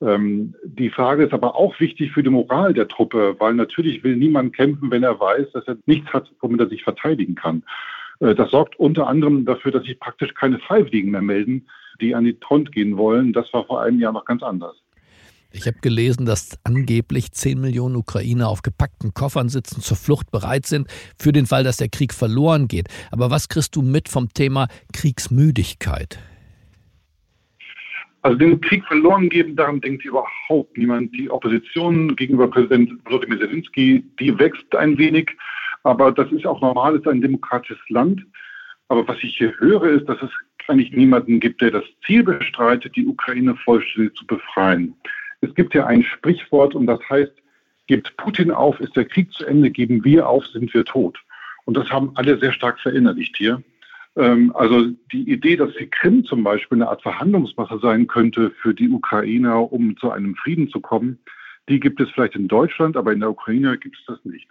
Ähm, 0.00 0.54
die 0.64 0.90
Frage 0.90 1.24
ist 1.24 1.32
aber 1.32 1.54
auch 1.56 1.78
wichtig 1.80 2.12
für 2.12 2.22
die 2.22 2.30
Moral 2.30 2.74
der 2.74 2.88
Truppe, 2.88 3.36
weil 3.38 3.54
natürlich 3.54 4.04
will 4.04 4.16
niemand 4.16 4.54
kämpfen, 4.54 4.90
wenn 4.90 5.02
er 5.02 5.18
weiß, 5.18 5.52
dass 5.52 5.66
er 5.66 5.76
nichts 5.86 6.12
hat, 6.12 6.30
womit 6.40 6.60
er 6.60 6.68
sich 6.68 6.84
verteidigen 6.84 7.34
kann. 7.34 7.62
Äh, 8.20 8.34
das 8.34 8.50
sorgt 8.50 8.78
unter 8.78 9.06
anderem 9.06 9.44
dafür, 9.44 9.72
dass 9.72 9.84
sich 9.84 9.98
praktisch 9.98 10.34
keine 10.34 10.58
Freiwilligen 10.58 11.10
mehr 11.10 11.22
melden, 11.22 11.66
die 12.00 12.14
an 12.14 12.24
die 12.24 12.36
Front 12.40 12.72
gehen 12.72 12.96
wollen. 12.96 13.32
Das 13.32 13.52
war 13.52 13.64
vor 13.64 13.80
einem 13.80 14.00
Jahr 14.00 14.12
noch 14.12 14.24
ganz 14.24 14.42
anders. 14.42 14.76
Ich 15.56 15.68
habe 15.68 15.76
gelesen, 15.80 16.26
dass 16.26 16.58
angeblich 16.64 17.30
10 17.30 17.60
Millionen 17.60 17.94
Ukrainer 17.94 18.48
auf 18.48 18.62
gepackten 18.62 19.14
Koffern 19.14 19.48
sitzen, 19.48 19.80
zur 19.80 19.96
Flucht 19.96 20.32
bereit 20.32 20.66
sind, 20.66 20.88
für 21.16 21.30
den 21.30 21.46
Fall, 21.46 21.62
dass 21.62 21.76
der 21.76 21.88
Krieg 21.88 22.12
verloren 22.12 22.66
geht. 22.66 22.88
Aber 23.12 23.30
was 23.30 23.48
kriegst 23.48 23.76
du 23.76 23.82
mit 23.82 24.08
vom 24.08 24.28
Thema 24.34 24.66
Kriegsmüdigkeit? 24.92 26.18
Also 28.22 28.36
den 28.36 28.60
Krieg 28.60 28.84
verloren 28.86 29.28
geben, 29.28 29.54
daran 29.54 29.80
denkt 29.80 30.04
überhaupt 30.04 30.76
niemand. 30.76 31.14
Die 31.14 31.30
Opposition 31.30 32.16
gegenüber 32.16 32.48
Präsident 32.48 32.90
Volodymyr 33.04 33.38
Zelensky, 33.38 34.04
die 34.18 34.36
wächst 34.36 34.74
ein 34.74 34.98
wenig, 34.98 35.30
aber 35.84 36.10
das 36.10 36.32
ist 36.32 36.46
auch 36.46 36.60
normal, 36.62 36.96
es 36.96 37.02
ist 37.02 37.08
ein 37.08 37.20
demokratisches 37.20 37.78
Land. 37.90 38.24
Aber 38.88 39.06
was 39.06 39.18
ich 39.22 39.36
hier 39.36 39.54
höre, 39.58 39.84
ist, 39.84 40.08
dass 40.08 40.20
es 40.20 40.30
eigentlich 40.66 40.92
niemanden 40.92 41.38
gibt, 41.38 41.60
der 41.60 41.70
das 41.70 41.84
Ziel 42.04 42.24
bestreitet, 42.24 42.96
die 42.96 43.06
Ukraine 43.06 43.54
vollständig 43.56 44.16
zu 44.16 44.26
befreien. 44.26 44.94
Es 45.44 45.54
gibt 45.54 45.74
ja 45.74 45.86
ein 45.86 46.02
Sprichwort 46.02 46.74
und 46.74 46.86
das 46.86 47.00
heißt, 47.08 47.32
gibt 47.86 48.16
Putin 48.16 48.50
auf, 48.50 48.80
ist 48.80 48.96
der 48.96 49.04
Krieg 49.04 49.32
zu 49.32 49.44
Ende, 49.44 49.70
geben 49.70 50.04
wir 50.04 50.28
auf, 50.28 50.46
sind 50.46 50.72
wir 50.74 50.84
tot. 50.84 51.18
Und 51.64 51.76
das 51.76 51.90
haben 51.90 52.12
alle 52.14 52.38
sehr 52.38 52.52
stark 52.52 52.80
verinnerlicht 52.80 53.36
hier. 53.36 53.62
Ähm, 54.16 54.52
also 54.54 54.90
die 55.12 55.30
Idee, 55.30 55.56
dass 55.56 55.70
die 55.78 55.88
Krim 55.88 56.24
zum 56.24 56.44
Beispiel 56.44 56.78
eine 56.78 56.88
Art 56.88 57.02
Verhandlungsmasse 57.02 57.78
sein 57.80 58.06
könnte 58.06 58.50
für 58.62 58.74
die 58.74 58.88
Ukrainer, 58.88 59.72
um 59.72 59.96
zu 59.96 60.10
einem 60.10 60.34
Frieden 60.36 60.68
zu 60.68 60.80
kommen, 60.80 61.18
die 61.68 61.80
gibt 61.80 62.00
es 62.00 62.10
vielleicht 62.10 62.36
in 62.36 62.48
Deutschland, 62.48 62.96
aber 62.96 63.12
in 63.12 63.20
der 63.20 63.30
Ukraine 63.30 63.78
gibt 63.78 63.96
es 63.98 64.04
das 64.06 64.24
nicht. 64.24 64.48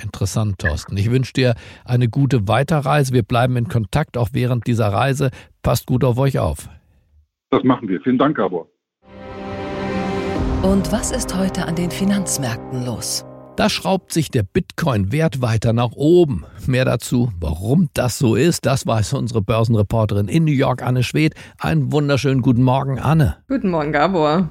Interessant, 0.00 0.58
Thorsten. 0.58 0.96
Ich 0.96 1.10
wünsche 1.10 1.34
dir 1.34 1.54
eine 1.84 2.08
gute 2.08 2.48
Weiterreise. 2.48 3.12
Wir 3.12 3.22
bleiben 3.22 3.56
in 3.56 3.68
Kontakt 3.68 4.16
auch 4.16 4.30
während 4.32 4.66
dieser 4.66 4.88
Reise. 4.88 5.30
Passt 5.62 5.86
gut 5.86 6.02
auf 6.02 6.18
euch 6.18 6.38
auf. 6.38 6.70
Das 7.50 7.62
machen 7.64 7.88
wir. 7.88 8.00
Vielen 8.00 8.16
Dank, 8.16 8.38
Gabor. 8.38 8.68
Und 10.62 10.92
was 10.92 11.10
ist 11.10 11.36
heute 11.36 11.66
an 11.66 11.74
den 11.74 11.90
Finanzmärkten 11.90 12.86
los? 12.86 13.24
Da 13.56 13.68
schraubt 13.68 14.12
sich 14.12 14.30
der 14.30 14.44
Bitcoin-Wert 14.44 15.42
weiter 15.42 15.72
nach 15.72 15.90
oben. 15.90 16.44
Mehr 16.68 16.84
dazu, 16.84 17.32
warum 17.40 17.88
das 17.94 18.16
so 18.16 18.36
ist, 18.36 18.64
das 18.64 18.86
weiß 18.86 19.14
unsere 19.14 19.42
Börsenreporterin 19.42 20.28
in 20.28 20.44
New 20.44 20.52
York, 20.52 20.80
Anne 20.80 21.02
Schwed. 21.02 21.34
Einen 21.58 21.90
wunderschönen 21.90 22.42
guten 22.42 22.62
Morgen, 22.62 23.00
Anne. 23.00 23.38
Guten 23.48 23.70
Morgen, 23.70 23.90
Gabor. 23.90 24.50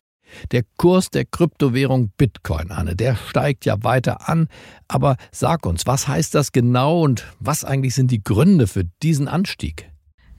Der 0.52 0.63
Kurs 0.78 1.12
der 1.12 1.24
Kryptowährung 1.24 2.12
Bitcoin, 2.17 2.71
Anne, 2.71 2.97
der 2.97 3.15
steigt 3.15 3.63
ja 3.63 3.82
weiter 3.82 4.28
an. 4.28 4.50
Aber 4.89 5.15
sag 5.32 5.65
uns, 5.65 5.88
was 5.88 6.10
heißt 6.10 6.36
das 6.36 6.52
genau 6.52 7.04
und 7.04 7.26
was 7.39 7.63
eigentlich 7.63 7.95
sind 7.95 8.12
die 8.12 8.21
Gründe 8.21 8.67
für 8.67 8.84
diesen 9.02 9.30
Anstieg? 9.30 9.91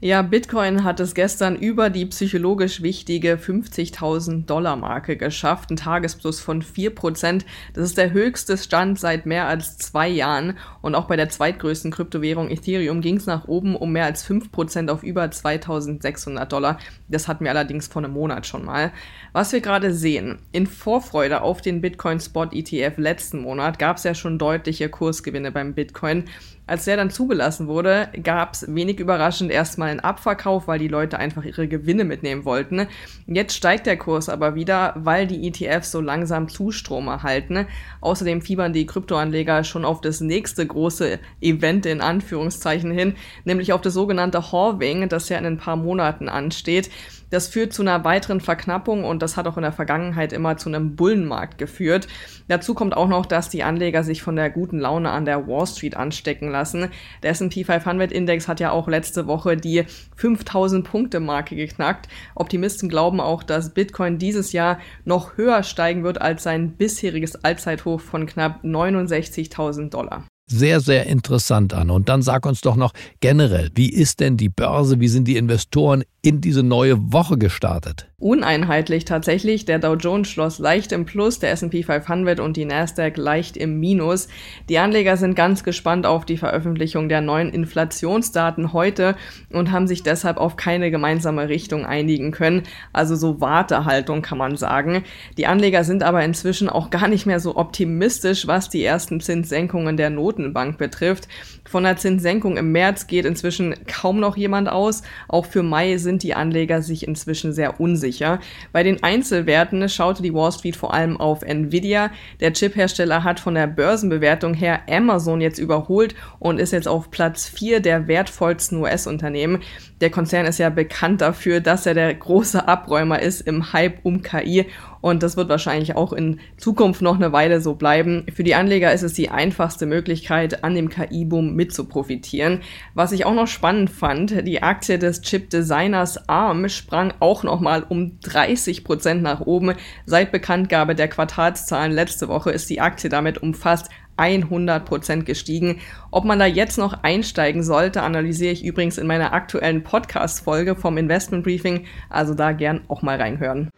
Ja, 0.04 0.22
Bitcoin 0.22 0.82
hat 0.82 0.98
es 0.98 1.14
gestern 1.14 1.54
über 1.54 1.88
die 1.88 2.06
psychologisch 2.06 2.82
wichtige 2.82 3.36
50.000 3.36 4.46
Dollar 4.46 4.74
Marke 4.74 5.16
geschafft, 5.16 5.70
ein 5.70 5.76
Tagesplus 5.76 6.40
von 6.40 6.60
4%. 6.60 7.44
Das 7.72 7.84
ist 7.84 7.96
der 7.96 8.10
höchste 8.10 8.58
Stand 8.58 8.98
seit 8.98 9.26
mehr 9.26 9.46
als 9.46 9.78
zwei 9.78 10.08
Jahren. 10.08 10.58
Und 10.80 10.96
auch 10.96 11.04
bei 11.04 11.14
der 11.14 11.28
zweitgrößten 11.28 11.92
Kryptowährung 11.92 12.50
Ethereum 12.50 13.00
ging 13.00 13.16
es 13.16 13.26
nach 13.26 13.46
oben 13.46 13.76
um 13.76 13.92
mehr 13.92 14.06
als 14.06 14.28
5% 14.28 14.90
auf 14.90 15.04
über 15.04 15.22
2.600 15.22 16.46
Dollar. 16.46 16.80
Das 17.06 17.28
hatten 17.28 17.44
wir 17.44 17.52
allerdings 17.52 17.86
vor 17.86 18.02
einem 18.02 18.14
Monat 18.14 18.44
schon 18.44 18.64
mal. 18.64 18.90
Was 19.32 19.52
wir 19.52 19.60
gerade 19.60 19.94
sehen, 19.94 20.40
in 20.50 20.66
Vorfreude 20.66 21.42
auf 21.42 21.60
den 21.60 21.80
Bitcoin 21.80 22.18
Spot 22.18 22.48
ETF 22.50 22.98
letzten 22.98 23.42
Monat 23.42 23.78
gab 23.78 23.98
es 23.98 24.02
ja 24.02 24.16
schon 24.16 24.40
deutliche 24.40 24.88
Kursgewinne 24.88 25.52
beim 25.52 25.74
Bitcoin. 25.74 26.24
Als 26.72 26.86
der 26.86 26.96
dann 26.96 27.10
zugelassen 27.10 27.66
wurde, 27.66 28.08
gab 28.22 28.54
es 28.54 28.64
wenig 28.74 28.98
überraschend 28.98 29.50
erstmal 29.50 29.90
einen 29.90 30.00
Abverkauf, 30.00 30.68
weil 30.68 30.78
die 30.78 30.88
Leute 30.88 31.18
einfach 31.18 31.44
ihre 31.44 31.68
Gewinne 31.68 32.04
mitnehmen 32.04 32.46
wollten. 32.46 32.86
Jetzt 33.26 33.54
steigt 33.54 33.84
der 33.84 33.98
Kurs 33.98 34.30
aber 34.30 34.54
wieder, 34.54 34.94
weil 34.96 35.26
die 35.26 35.46
ETFs 35.46 35.90
so 35.90 36.00
langsam 36.00 36.48
Zustrom 36.48 37.08
erhalten. 37.08 37.66
Außerdem 38.00 38.40
fiebern 38.40 38.72
die 38.72 38.86
Kryptoanleger 38.86 39.64
schon 39.64 39.84
auf 39.84 40.00
das 40.00 40.22
nächste 40.22 40.66
große 40.66 41.18
Event 41.42 41.84
in 41.84 42.00
Anführungszeichen 42.00 42.90
hin, 42.90 43.16
nämlich 43.44 43.74
auf 43.74 43.82
das 43.82 43.92
sogenannte 43.92 44.50
Halving, 44.50 45.10
das 45.10 45.28
ja 45.28 45.36
in 45.36 45.44
ein 45.44 45.58
paar 45.58 45.76
Monaten 45.76 46.30
ansteht. 46.30 46.88
Das 47.32 47.48
führt 47.48 47.72
zu 47.72 47.80
einer 47.80 48.04
weiteren 48.04 48.42
Verknappung 48.42 49.04
und 49.04 49.22
das 49.22 49.38
hat 49.38 49.46
auch 49.46 49.56
in 49.56 49.62
der 49.62 49.72
Vergangenheit 49.72 50.34
immer 50.34 50.58
zu 50.58 50.68
einem 50.68 50.96
Bullenmarkt 50.96 51.56
geführt. 51.56 52.06
Dazu 52.46 52.74
kommt 52.74 52.94
auch 52.94 53.08
noch, 53.08 53.24
dass 53.24 53.48
die 53.48 53.62
Anleger 53.62 54.04
sich 54.04 54.22
von 54.22 54.36
der 54.36 54.50
guten 54.50 54.78
Laune 54.78 55.08
an 55.08 55.24
der 55.24 55.48
Wall 55.48 55.66
Street 55.66 55.96
anstecken 55.96 56.50
lassen. 56.50 56.90
Der 57.22 57.30
S&P 57.30 57.64
500 57.64 58.12
Index 58.12 58.48
hat 58.48 58.60
ja 58.60 58.70
auch 58.70 58.86
letzte 58.86 59.26
Woche 59.26 59.56
die 59.56 59.84
5000 60.16 60.84
Punkte 60.84 61.20
Marke 61.20 61.56
geknackt. 61.56 62.06
Optimisten 62.34 62.90
glauben 62.90 63.18
auch, 63.18 63.42
dass 63.42 63.72
Bitcoin 63.72 64.18
dieses 64.18 64.52
Jahr 64.52 64.78
noch 65.06 65.38
höher 65.38 65.62
steigen 65.62 66.04
wird 66.04 66.20
als 66.20 66.42
sein 66.42 66.72
bisheriges 66.72 67.42
Allzeithoch 67.42 68.02
von 68.02 68.26
knapp 68.26 68.62
69.000 68.62 69.88
Dollar 69.88 70.24
sehr, 70.52 70.80
sehr 70.80 71.06
interessant 71.06 71.74
an. 71.74 71.90
Und 71.90 72.08
dann 72.08 72.22
sag 72.22 72.46
uns 72.46 72.60
doch 72.60 72.76
noch 72.76 72.92
generell, 73.20 73.70
wie 73.74 73.90
ist 73.90 74.20
denn 74.20 74.36
die 74.36 74.48
Börse, 74.48 75.00
wie 75.00 75.08
sind 75.08 75.26
die 75.26 75.36
Investoren 75.36 76.04
in 76.22 76.40
diese 76.40 76.62
neue 76.62 77.12
Woche 77.12 77.38
gestartet? 77.38 78.11
Uneinheitlich 78.22 79.04
tatsächlich. 79.04 79.64
Der 79.64 79.80
Dow 79.80 79.94
Jones 79.94 80.28
schloss 80.28 80.60
leicht 80.60 80.92
im 80.92 81.06
Plus, 81.06 81.40
der 81.40 81.50
S&P 81.50 81.82
500 81.82 82.38
und 82.38 82.56
die 82.56 82.64
Nasdaq 82.64 83.16
leicht 83.16 83.56
im 83.56 83.80
Minus. 83.80 84.28
Die 84.68 84.78
Anleger 84.78 85.16
sind 85.16 85.34
ganz 85.34 85.64
gespannt 85.64 86.06
auf 86.06 86.24
die 86.24 86.36
Veröffentlichung 86.36 87.08
der 87.08 87.20
neuen 87.20 87.50
Inflationsdaten 87.50 88.72
heute 88.72 89.16
und 89.50 89.72
haben 89.72 89.88
sich 89.88 90.04
deshalb 90.04 90.36
auf 90.36 90.54
keine 90.54 90.92
gemeinsame 90.92 91.48
Richtung 91.48 91.84
einigen 91.84 92.30
können. 92.30 92.62
Also 92.92 93.16
so 93.16 93.40
Wartehaltung 93.40 94.22
kann 94.22 94.38
man 94.38 94.56
sagen. 94.56 95.02
Die 95.36 95.48
Anleger 95.48 95.82
sind 95.82 96.04
aber 96.04 96.22
inzwischen 96.22 96.68
auch 96.68 96.90
gar 96.90 97.08
nicht 97.08 97.26
mehr 97.26 97.40
so 97.40 97.56
optimistisch, 97.56 98.46
was 98.46 98.68
die 98.68 98.84
ersten 98.84 99.18
Zinssenkungen 99.18 99.96
der 99.96 100.10
Notenbank 100.10 100.78
betrifft. 100.78 101.26
Von 101.72 101.84
der 101.84 101.96
Zinssenkung 101.96 102.58
im 102.58 102.70
März 102.70 103.06
geht 103.06 103.24
inzwischen 103.24 103.74
kaum 103.86 104.20
noch 104.20 104.36
jemand 104.36 104.68
aus. 104.68 105.00
Auch 105.26 105.46
für 105.46 105.62
Mai 105.62 105.96
sind 105.96 106.22
die 106.22 106.34
Anleger 106.34 106.82
sich 106.82 107.08
inzwischen 107.08 107.54
sehr 107.54 107.80
unsicher. 107.80 108.40
Bei 108.72 108.82
den 108.82 109.02
Einzelwerten 109.02 109.88
schaute 109.88 110.22
die 110.22 110.34
Wall 110.34 110.52
Street 110.52 110.76
vor 110.76 110.92
allem 110.92 111.18
auf 111.18 111.40
Nvidia. 111.40 112.10
Der 112.40 112.52
Chiphersteller 112.52 113.24
hat 113.24 113.40
von 113.40 113.54
der 113.54 113.68
Börsenbewertung 113.68 114.52
her 114.52 114.80
Amazon 114.86 115.40
jetzt 115.40 115.58
überholt 115.58 116.14
und 116.38 116.60
ist 116.60 116.74
jetzt 116.74 116.88
auf 116.88 117.10
Platz 117.10 117.48
4 117.48 117.80
der 117.80 118.06
wertvollsten 118.06 118.76
US-Unternehmen. 118.76 119.62
Der 120.02 120.10
Konzern 120.10 120.44
ist 120.44 120.58
ja 120.58 120.68
bekannt 120.68 121.22
dafür, 121.22 121.60
dass 121.60 121.86
er 121.86 121.94
der 121.94 122.12
große 122.12 122.68
Abräumer 122.68 123.20
ist 123.20 123.40
im 123.40 123.72
Hype 123.72 124.00
um 124.02 124.20
KI 124.20 124.66
und 125.02 125.22
das 125.22 125.36
wird 125.36 125.50
wahrscheinlich 125.50 125.96
auch 125.96 126.14
in 126.14 126.40
Zukunft 126.56 127.02
noch 127.02 127.16
eine 127.16 127.32
Weile 127.32 127.60
so 127.60 127.74
bleiben. 127.74 128.24
Für 128.34 128.44
die 128.44 128.54
Anleger 128.54 128.92
ist 128.92 129.02
es 129.02 129.12
die 129.12 129.28
einfachste 129.28 129.84
Möglichkeit, 129.84 130.64
an 130.64 130.74
dem 130.74 130.88
KI-Boom 130.88 131.54
mit 131.54 131.74
zu 131.74 131.84
profitieren. 131.84 132.60
Was 132.94 133.12
ich 133.12 133.26
auch 133.26 133.34
noch 133.34 133.48
spannend 133.48 133.90
fand, 133.90 134.46
die 134.46 134.62
Aktie 134.62 134.98
des 134.98 135.20
Chip-Designers 135.20 136.28
ARM 136.28 136.68
sprang 136.70 137.12
auch 137.20 137.42
nochmal 137.42 137.84
um 137.86 138.18
30 138.20 138.84
Prozent 138.84 139.22
nach 139.22 139.40
oben. 139.40 139.74
Seit 140.06 140.32
Bekanntgabe 140.32 140.94
der 140.94 141.08
Quartalszahlen 141.08 141.92
letzte 141.92 142.28
Woche 142.28 142.52
ist 142.52 142.70
die 142.70 142.80
Aktie 142.80 143.10
damit 143.10 143.42
um 143.42 143.54
fast 143.54 143.90
100 144.16 144.84
Prozent 144.84 145.26
gestiegen. 145.26 145.80
Ob 146.12 146.24
man 146.24 146.38
da 146.38 146.46
jetzt 146.46 146.78
noch 146.78 147.02
einsteigen 147.02 147.64
sollte, 147.64 148.02
analysiere 148.02 148.52
ich 148.52 148.64
übrigens 148.64 148.98
in 148.98 149.06
meiner 149.08 149.32
aktuellen 149.32 149.82
Podcast-Folge 149.82 150.76
vom 150.76 150.96
Investment 150.96 151.42
Briefing. 151.42 151.86
Also 152.08 152.34
da 152.34 152.52
gern 152.52 152.82
auch 152.86 153.02
mal 153.02 153.16
reinhören. 153.16 153.70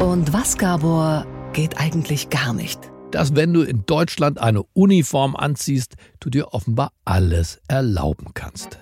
Und 0.00 0.32
was, 0.32 0.56
Gabor, 0.56 1.26
geht 1.52 1.78
eigentlich 1.78 2.30
gar 2.30 2.54
nicht? 2.54 2.90
Dass, 3.10 3.36
wenn 3.36 3.52
du 3.52 3.60
in 3.60 3.84
Deutschland 3.84 4.40
eine 4.40 4.62
Uniform 4.72 5.36
anziehst, 5.36 5.96
du 6.20 6.30
dir 6.30 6.54
offenbar 6.54 6.92
alles 7.04 7.60
erlauben 7.68 8.28
kannst. 8.32 8.78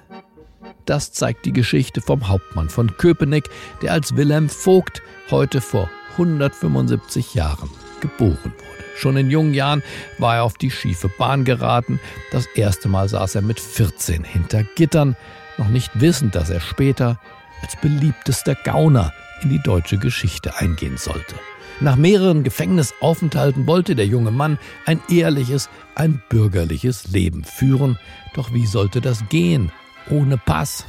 Das 0.85 1.11
zeigt 1.13 1.45
die 1.45 1.53
Geschichte 1.53 2.01
vom 2.01 2.29
Hauptmann 2.29 2.69
von 2.69 2.97
Köpenick, 2.99 3.51
der 3.83 3.95
als 3.95 4.15
Wilhelm 4.15 4.49
Vogt 4.49 5.03
heute 5.29 5.61
vor 5.61 5.91
175 6.13 7.35
Jahren 7.35 7.69
geboren 8.01 8.39
wurde. 8.45 8.85
Schon 8.97 9.17
in 9.17 9.29
jungen 9.29 9.55
Jahren 9.55 9.83
war 10.19 10.37
er 10.37 10.45
auf 10.45 10.57
die 10.57 10.71
schiefe 10.71 11.09
Bahn 11.09 11.45
geraten. 11.45 11.99
Das 12.31 12.47
erste 12.55 12.89
Mal 12.89 13.09
saß 13.09 13.35
er 13.35 13.43
mit 13.43 13.59
14 13.59 14.23
hinter 14.23 14.63
Gittern, 14.63 15.17
noch 15.57 15.69
nicht 15.69 16.01
wissend, 16.01 16.37
dass 16.37 16.49
er 16.49 16.61
später 16.61 17.19
als 17.61 17.75
beliebtester 17.75 18.55
Gauner 18.55 19.13
in 19.43 19.51
die 19.51 19.63
deutsche 19.63 19.99
Geschichte 19.99 20.57
eingehen 20.57 20.97
sollte. 20.97 21.35
Nach 21.81 21.95
mehreren 21.95 22.43
Gefängnisaufenthalten 22.43 23.67
wollte 23.69 23.95
der 23.95 24.07
junge 24.07 24.33
Mann 24.33 24.59
ein 24.85 25.01
ehrliches, 25.09 25.71
ein 25.95 26.21
bürgerliches 26.29 27.09
Leben 27.09 27.45
führen. 27.45 27.99
Doch 28.35 28.53
wie 28.53 28.67
sollte 28.67 29.01
das 29.01 29.29
gehen? 29.29 29.71
Ohne 30.11 30.39
Pass. 30.39 30.85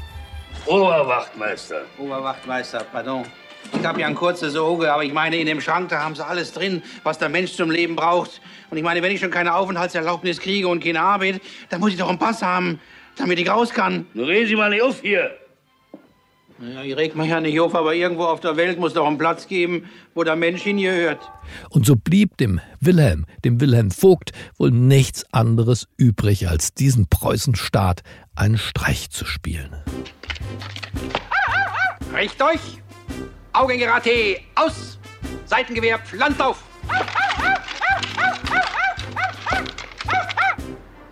Oberwachtmeister. 0.65 1.81
Oberwachtmeister, 1.99 2.85
pardon. 2.91 3.25
Ich 3.77 3.85
habe 3.85 4.01
ja 4.01 4.07
ein 4.07 4.15
kurzes 4.15 4.55
Auge, 4.55 4.91
aber 4.91 5.03
ich 5.03 5.13
meine, 5.13 5.37
in 5.37 5.45
dem 5.45 5.61
Schrank, 5.61 5.89
da 5.89 6.03
haben 6.03 6.15
sie 6.15 6.25
alles 6.25 6.53
drin, 6.53 6.81
was 7.03 7.19
der 7.19 7.29
Mensch 7.29 7.53
zum 7.53 7.69
Leben 7.69 7.95
braucht. 7.95 8.41
Und 8.71 8.77
ich 8.77 8.83
meine, 8.83 9.03
wenn 9.03 9.11
ich 9.11 9.19
schon 9.19 9.31
keine 9.31 9.53
Aufenthaltserlaubnis 9.53 10.39
kriege 10.39 10.67
und 10.67 10.83
keine 10.83 11.01
Arbeit, 11.01 11.41
dann 11.69 11.79
muss 11.79 11.91
ich 11.91 11.97
doch 11.97 12.09
einen 12.09 12.17
Pass 12.19 12.41
haben, 12.41 12.79
damit 13.15 13.37
ich 13.39 13.49
raus 13.49 13.69
kann. 13.69 14.07
Nun 14.13 14.25
reden 14.25 14.47
Sie 14.47 14.55
mal 14.55 14.69
nicht 14.69 14.81
auf 14.81 15.01
hier. 15.01 15.38
Naja, 16.61 16.83
ich 16.83 16.97
reg 16.97 17.15
mich 17.15 17.29
ja 17.29 17.39
nicht 17.39 17.57
auf, 17.61 17.73
aber 17.73 17.95
irgendwo 17.95 18.25
auf 18.25 18.41
der 18.41 18.57
Welt 18.57 18.77
muss 18.79 18.93
doch 18.93 19.07
einen 19.07 19.17
Platz 19.17 19.47
geben, 19.47 19.89
wo 20.13 20.25
der 20.25 20.35
Mensch 20.35 20.63
hingehört. 20.63 21.21
Und 21.69 21.85
so 21.85 21.95
blieb 21.95 22.35
dem 22.35 22.59
Wilhelm, 22.81 23.25
dem 23.45 23.61
Wilhelm 23.61 23.91
Vogt, 23.91 24.31
wohl 24.57 24.71
nichts 24.71 25.23
anderes 25.31 25.87
übrig, 25.95 26.49
als 26.49 26.73
diesen 26.73 27.07
Preußenstaat 27.07 28.01
einen 28.35 28.57
Streich 28.57 29.09
zu 29.09 29.23
spielen. 29.23 29.73
Recht 32.13 32.41
euch! 32.41 32.81
Augengerate 33.53 34.41
aus! 34.55 34.99
Seitengewehr 35.45 35.97
pflanzt 35.99 36.41
auf! 36.41 36.61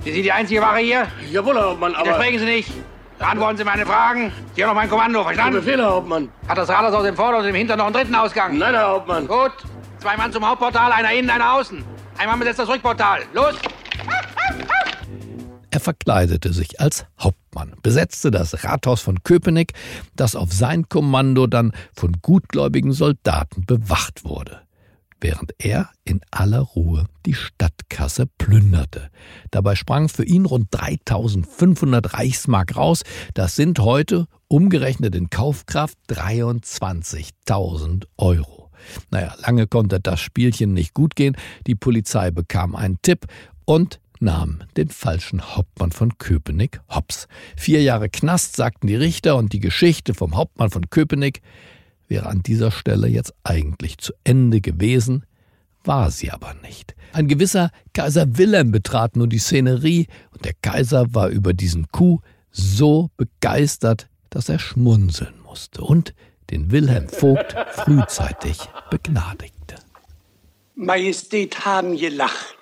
Sie 0.03 0.12
sind 0.12 0.23
die 0.23 0.31
einzige 0.31 0.62
Ware 0.62 0.79
hier? 0.79 1.07
Jawohl, 1.31 1.55
Herr 1.55 1.69
Hauptmann, 1.69 1.95
aber... 1.95 2.05
Widersprechen 2.05 2.39
Sie 2.39 2.45
nicht. 2.45 2.71
Beantworten 3.19 3.58
Sie 3.58 3.63
meine 3.63 3.86
Fragen. 3.86 4.32
Sie 4.56 4.63
haben 4.63 4.69
noch 4.69 4.75
mein 4.75 4.89
Kommando, 4.89 5.23
verstanden? 5.23 5.56
Befehl, 5.56 5.80
Herr 5.80 5.91
Hauptmann. 5.91 6.30
Hat 6.47 6.58
das 6.58 6.69
Rathaus 6.69 6.93
aus 6.93 7.03
dem 7.03 7.15
Vorder- 7.15 7.39
und 7.39 7.45
dem 7.45 7.56
Hinter 7.56 7.75
noch 7.75 7.86
einen 7.86 7.95
dritten 7.95 8.15
Ausgang? 8.15 8.58
Nein, 8.58 8.75
Herr 8.75 8.89
Hauptmann. 8.89 9.27
Gut. 9.27 9.53
Zwei 9.99 10.15
Mann 10.17 10.32
zum 10.32 10.47
Hauptportal, 10.47 10.91
einer 10.91 11.12
innen, 11.12 11.30
einer 11.30 11.53
außen. 11.53 11.84
Einmal 12.17 12.38
besetzt 12.38 12.60
das 12.60 12.69
Rückportal. 12.69 13.21
Los! 13.34 13.56
Er 15.71 15.80
verkleidete 15.80 16.53
sich 16.53 16.80
als 16.80 17.06
Hauptmann, 17.19 17.73
besetzte 17.82 18.32
das 18.32 18.63
Rathaus 18.63 19.01
von 19.01 19.23
Köpenick, 19.23 19.73
das 20.15 20.36
auf 20.36 20.53
sein 20.53 20.88
Kommando 20.88 21.47
dann 21.47 21.73
von 21.95 22.13
gutgläubigen 22.21 22.93
Soldaten 22.93 23.65
bewacht 23.65 24.23
wurde 24.23 24.66
während 25.21 25.53
er 25.60 25.89
in 26.03 26.21
aller 26.32 26.60
Ruhe 26.60 27.06
die 27.25 27.34
Stadtkasse 27.34 28.25
plünderte. 28.38 29.10
Dabei 29.51 29.75
sprang 29.75 30.10
für 30.10 30.23
ihn 30.23 30.45
rund 30.45 30.67
3500 30.71 32.13
Reichsmark 32.13 32.75
raus. 32.75 33.03
Das 33.34 33.56
sind 33.56 33.80
heute 33.80 34.27
umgerechnet 34.47 35.15
in 35.15 35.30
Kaufkraft 35.30 35.97
23.000 36.10 38.06
Euro. 38.17 38.71
Naja, 39.10 39.34
lange 39.39 39.67
konnte 39.67 39.99
das 39.99 40.19
Spielchen 40.19 40.73
nicht 40.73 40.93
gut 40.93 41.15
gehen. 41.15 41.36
Die 41.65 41.75
Polizei 41.75 42.32
bekam 42.32 42.75
einen 42.75 43.01
Tipp 43.01 43.25
und 43.65 43.99
nahm 44.19 44.63
den 44.75 44.89
falschen 44.89 45.56
Hauptmann 45.56 45.91
von 45.91 46.17
Köpenick 46.17 46.80
hops. 46.89 47.27
Vier 47.56 47.82
Jahre 47.82 48.10
Knast, 48.10 48.56
sagten 48.56 48.88
die 48.88 48.95
Richter, 48.95 49.36
und 49.36 49.53
die 49.53 49.60
Geschichte 49.60 50.13
vom 50.13 50.36
Hauptmann 50.36 50.69
von 50.69 50.89
Köpenick 50.89 51.41
wäre 52.08 52.28
an 52.28 52.43
dieser 52.43 52.72
Stelle 52.72 53.08
jetzt 53.08 53.34
eigentlich 53.43 53.98
zu 53.98 54.13
Ende 54.24 54.62
gewesen, 54.62 55.26
war 55.84 56.12
sie 56.12 56.32
aber 56.32 56.54
nicht. 56.56 56.96
Ein 57.13 57.28
gewisser 57.28 57.72
Kaiser 57.93 58.38
Wilhelm 58.38 58.72
betrat 58.72 59.15
nun 59.15 59.30
die 59.30 59.39
Szenerie, 59.39 60.08
und 60.32 60.46
der 60.46 60.54
Kaiser 60.62 61.13
war 61.13 61.30
über 61.30 61.54
diesen 61.54 61.88
Coup 61.91 62.22
so 62.52 63.10
begeistert, 63.17 64.10
dass 64.30 64.50
er 64.50 64.60
schmunzeln 64.60 65.34
musste 65.43 65.82
und 65.82 66.13
den 66.50 66.72
Wilhelm 66.72 67.10
Vogt 67.10 67.56
frühzeitig 67.72 68.60
begnadigte. 68.89 69.76
Majestät 70.76 71.65
haben 71.65 71.98
gelacht. 71.98 72.56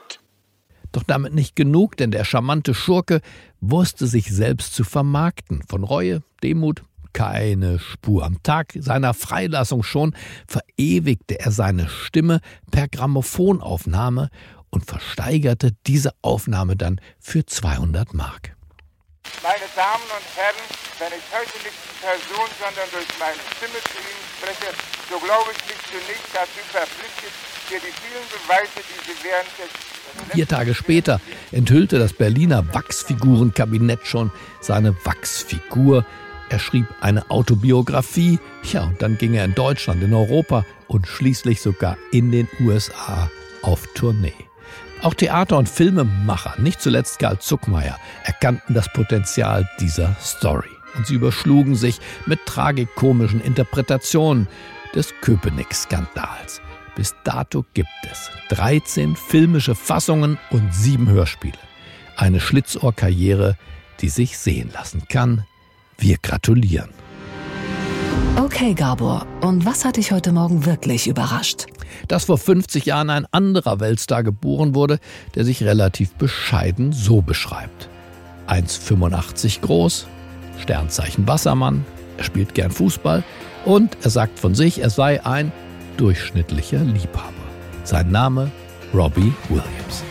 Doch 0.91 1.03
damit 1.03 1.33
nicht 1.33 1.55
genug, 1.55 1.97
denn 1.97 2.11
der 2.11 2.23
charmante 2.23 2.73
Schurke 2.73 3.21
wusste 3.59 4.07
sich 4.07 4.31
selbst 4.31 4.73
zu 4.73 4.83
vermarkten. 4.85 5.61
Von 5.67 5.83
Reue, 5.83 6.23
Demut, 6.41 6.83
keine 7.15 7.79
Spur. 7.79 8.25
Am 8.25 8.43
Tag 8.43 8.73
seiner 8.77 9.13
Freilassung 9.13 9.83
schon 9.83 10.13
verewigte 10.47 11.39
er 11.39 11.49
seine 11.49 11.87
Stimme 11.87 12.41
per 12.71 12.89
Grammophonaufnahme 12.89 14.29
und 14.69 14.85
versteigerte 14.85 15.71
diese 15.87 16.11
Aufnahme 16.21 16.75
dann 16.75 16.99
für 17.17 17.45
200 17.45 18.13
Mark. 18.13 18.55
Meine 19.41 19.63
Damen 19.77 20.03
und 20.11 20.27
Herren, 20.35 20.67
wenn 20.99 21.17
ich 21.17 21.25
heute 21.31 21.55
nicht 21.63 21.79
in 21.87 21.97
Person, 22.03 22.49
sondern 22.59 22.87
durch 22.91 23.07
meine 23.17 23.41
Stimme 23.55 23.79
zu 23.87 23.95
Ihnen 23.95 24.25
spreche, 24.35 24.75
so 25.09 25.17
glaube 25.17 25.49
ich 25.55 25.59
mich 25.71 25.81
zunächst 25.87 26.29
dazu 26.35 26.61
verpflichtet, 26.67 27.31
dir 27.71 27.79
die 27.79 27.95
vielen 27.95 28.27
Beweise, 28.27 28.83
die 28.83 28.99
Sie 29.07 29.15
während 29.23 29.49
des 29.55 29.71
Vier 30.31 30.47
Tage 30.47 30.73
später 30.75 31.19
enthüllte 31.51 31.97
das 31.97 32.13
Berliner 32.13 32.73
Wachsfigurenkabinett 32.73 34.05
schon 34.05 34.31
seine 34.61 34.95
Wachsfigur 35.05 36.05
Er 36.49 36.59
schrieb 36.59 36.85
eine 37.01 37.29
Autobiografie, 37.31 38.39
ja, 38.71 38.83
und 38.83 39.01
dann 39.01 39.17
ging 39.17 39.33
er 39.33 39.45
in 39.45 39.55
Deutschland, 39.55 40.03
in 40.03 40.13
Europa 40.13 40.63
und 40.87 41.07
schließlich 41.07 41.61
sogar 41.61 41.97
in 42.11 42.31
den 42.31 42.47
USA 42.59 43.29
auf 43.63 43.87
Tournee. 43.95 44.33
Auch 45.01 45.13
Theater- 45.13 45.57
und 45.57 45.69
Filmemacher, 45.69 46.59
nicht 46.59 46.81
zuletzt 46.81 47.19
Karl 47.19 47.39
Zuckmeier, 47.39 47.99
erkannten 48.23 48.73
das 48.73 48.91
Potenzial 48.93 49.67
dieser 49.79 50.15
Story. 50.21 50.69
Und 50.95 51.07
sie 51.07 51.15
überschlugen 51.15 51.75
sich 51.75 51.99
mit 52.25 52.45
tragikomischen 52.45 53.41
Interpretationen 53.41 54.47
des 54.93 55.13
Köpenick-Skandals. 55.21 56.61
Bis 56.95 57.13
dato 57.23 57.65
gibt 57.73 57.89
es 58.09 58.29
13 58.49 59.15
filmische 59.15 59.75
Fassungen 59.75 60.37
und 60.49 60.73
sieben 60.73 61.09
Hörspiele. 61.09 61.57
Eine 62.15 62.39
Schlitzohrkarriere, 62.39 63.57
die 63.99 64.09
sich 64.09 64.37
sehen 64.37 64.71
lassen 64.73 65.03
kann. 65.09 65.45
Wir 65.97 66.17
gratulieren. 66.21 66.89
Okay, 68.37 68.73
Gabor, 68.73 69.25
und 69.41 69.65
was 69.65 69.85
hat 69.85 69.97
dich 69.97 70.11
heute 70.11 70.31
Morgen 70.31 70.65
wirklich 70.65 71.07
überrascht? 71.07 71.67
Dass 72.07 72.25
vor 72.25 72.37
50 72.37 72.85
Jahren 72.85 73.09
ein 73.09 73.25
anderer 73.31 73.79
Weltstar 73.79 74.23
geboren 74.23 74.75
wurde, 74.75 74.99
der 75.35 75.45
sich 75.45 75.63
relativ 75.63 76.13
bescheiden 76.15 76.91
so 76.91 77.21
beschreibt. 77.21 77.89
1,85 78.47 79.61
groß, 79.61 80.07
Sternzeichen 80.59 81.27
Wassermann, 81.27 81.85
er 82.17 82.23
spielt 82.23 82.53
gern 82.53 82.71
Fußball 82.71 83.23
und 83.65 83.97
er 84.03 84.09
sagt 84.09 84.39
von 84.39 84.53
sich, 84.53 84.79
er 84.79 84.89
sei 84.89 85.25
ein 85.25 85.51
durchschnittlicher 85.97 86.79
Liebhaber. 86.79 87.31
Sein 87.83 88.11
Name 88.11 88.51
Robbie 88.93 89.33
Williams. 89.49 90.03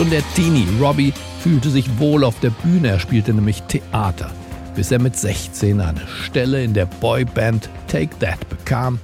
Schon 0.00 0.08
der 0.08 0.22
Teenie 0.34 0.66
Robbie 0.80 1.12
fühlte 1.42 1.68
sich 1.68 1.98
wohl 1.98 2.24
auf 2.24 2.40
der 2.40 2.48
Bühne. 2.48 2.88
Er 2.88 2.98
spielte 2.98 3.34
nämlich 3.34 3.62
Theater, 3.64 4.30
bis 4.74 4.90
er 4.90 4.98
mit 4.98 5.14
16 5.14 5.78
eine 5.78 6.00
Stelle 6.24 6.64
in 6.64 6.72
der 6.72 6.86
Boyband 6.86 7.68
Take 7.86 8.18
That 8.18 8.48
bekam 8.48 8.98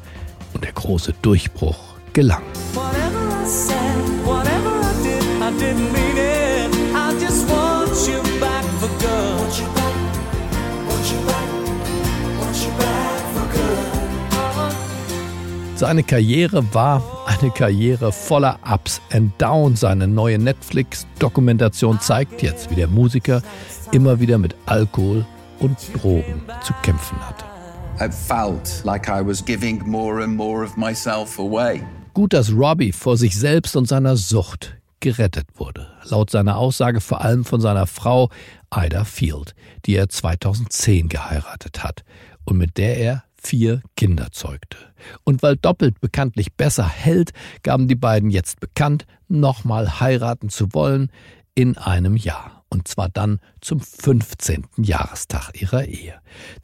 und 0.55 0.65
der 0.65 0.73
große 0.73 1.13
Durchbruch 1.21 1.77
gelang. 2.15 2.41
Seine 15.75 16.03
Karriere 16.05 16.65
war 16.73 17.16
eine 17.43 17.51
Karriere 17.51 18.13
voller 18.13 18.59
Ups 18.71 19.01
and 19.13 19.33
Downs. 19.41 19.81
Seine 19.81 20.09
neue 20.09 20.39
Netflix-Dokumentation 20.39 22.01
zeigt 22.01 22.43
jetzt, 22.43 22.71
wie 22.71 22.77
der 22.77 22.89
Musiker 22.89 23.43
immer 23.93 24.21
wieder 24.21 24.39
mit 24.39 24.55
Alkohol 24.67 25.27
und 25.59 25.77
Drogen 25.95 26.43
zu 26.63 26.73
kämpfen 26.83 27.19
hatte. 27.27 27.45
I 28.01 28.11
felt 28.11 28.85
like 28.85 29.09
I 29.09 29.27
was 29.27 29.45
giving 29.45 29.83
more 29.89 30.23
and 30.23 30.37
more 30.37 30.65
of 30.65 30.77
myself 30.77 31.39
away. 31.39 31.83
Gut, 32.15 32.33
dass 32.33 32.53
Robbie 32.53 32.93
vor 32.93 33.17
sich 33.17 33.37
selbst 33.37 33.77
und 33.77 33.87
seiner 33.87 34.17
Sucht 34.17 34.77
gerettet 35.01 35.47
wurde. 35.57 35.89
Laut 36.05 36.31
seiner 36.31 36.57
Aussage 36.57 37.01
vor 37.01 37.23
allem 37.23 37.45
von 37.45 37.61
seiner 37.61 37.87
Frau 37.87 38.31
Ida 38.75 39.05
Field, 39.05 39.55
die 39.85 39.97
er 39.97 40.09
2010 40.09 41.09
geheiratet 41.09 41.83
hat 41.83 42.05
und 42.45 42.57
mit 42.59 42.77
der 42.79 42.97
er 42.97 43.26
vier 43.47 43.81
Kinder 43.97 44.33
zeugte. 44.33 44.77
Und 45.25 45.43
weil 45.43 45.57
doppelt 45.57 46.01
bekanntlich 46.01 46.55
besser 46.55 46.89
hält, 46.89 47.31
gaben 47.63 47.87
die 47.87 47.95
beiden 47.95 48.31
jetzt 48.31 48.59
bekannt, 48.59 49.07
nochmal 49.29 50.01
heiraten 50.01 50.49
zu 50.49 50.73
wollen 50.73 51.11
in 51.55 51.79
einem 51.79 52.17
Jahr. 52.17 52.65
Und 52.69 52.89
zwar 52.89 53.09
dann 53.09 53.39
zum 53.61 53.81
15. 53.81 54.65
Jahrestag 54.79 55.53
ihrer 55.61 55.85
Ehe. 55.85 56.15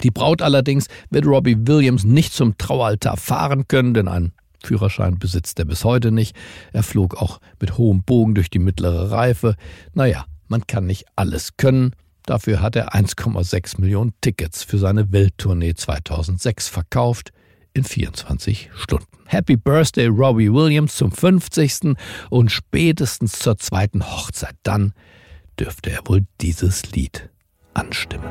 Die 0.00 0.10
Braut 0.10 0.42
allerdings 0.42 0.88
wird 1.10 1.26
Robbie 1.26 1.56
Williams 1.66 2.02
nicht 2.02 2.32
zum 2.32 2.58
Traualtar 2.58 3.16
fahren 3.16 3.68
können, 3.68 3.94
denn 3.94 4.08
einen 4.08 4.32
Führerschein 4.64 5.18
besitzt 5.18 5.58
er 5.60 5.64
bis 5.64 5.84
heute 5.84 6.10
nicht. 6.10 6.36
Er 6.72 6.82
flog 6.82 7.16
auch 7.16 7.40
mit 7.60 7.78
hohem 7.78 8.02
Bogen 8.02 8.34
durch 8.34 8.50
die 8.50 8.58
mittlere 8.58 9.12
Reife. 9.12 9.54
Naja, 9.94 10.24
man 10.48 10.66
kann 10.66 10.86
nicht 10.86 11.06
alles 11.14 11.56
können. 11.56 11.94
Dafür 12.26 12.60
hat 12.60 12.76
er 12.76 12.94
1,6 12.94 13.80
Millionen 13.80 14.14
Tickets 14.20 14.62
für 14.62 14.78
seine 14.78 15.12
Welttournee 15.12 15.74
2006 15.74 16.68
verkauft 16.68 17.32
in 17.74 17.84
24 17.84 18.70
Stunden. 18.74 19.06
Happy 19.26 19.56
Birthday 19.56 20.06
Robbie 20.06 20.52
Williams 20.52 20.96
zum 20.96 21.10
50. 21.10 21.96
und 22.30 22.50
spätestens 22.50 23.38
zur 23.38 23.56
zweiten 23.58 24.04
Hochzeit. 24.04 24.56
Dann 24.62 24.92
dürfte 25.58 25.90
er 25.90 26.00
wohl 26.06 26.26
dieses 26.40 26.92
Lied 26.92 27.30
anstimmen. 27.74 28.28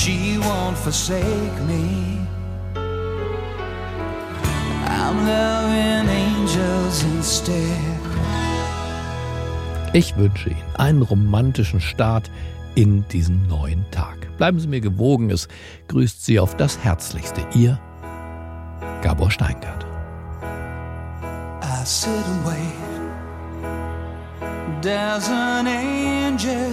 She 0.00 0.38
won't 0.38 0.78
forsake 0.78 1.58
me. 1.68 2.16
I'm 4.86 5.26
loving 5.26 6.08
angels 6.08 7.02
instead. 7.02 8.00
Ich 9.92 10.16
wünsche 10.16 10.48
Ihnen 10.48 10.76
einen 10.78 11.02
romantischen 11.02 11.82
Start 11.82 12.30
in 12.76 13.04
diesen 13.08 13.46
neuen 13.46 13.84
Tag. 13.90 14.34
Bleiben 14.38 14.58
Sie 14.58 14.68
mir 14.68 14.80
gewogen, 14.80 15.28
es 15.28 15.48
grüßt 15.88 16.24
Sie 16.24 16.40
auf 16.40 16.56
das 16.56 16.82
Herzlichste. 16.82 17.42
Ihr 17.54 17.78
Gabor 19.02 19.30
Steingart. 19.30 19.84
I 21.62 21.84
sit 21.84 22.08
and 22.08 22.46
wait. 22.46 22.72
There's 24.80 25.28
an 25.28 25.66
angel 25.66 26.72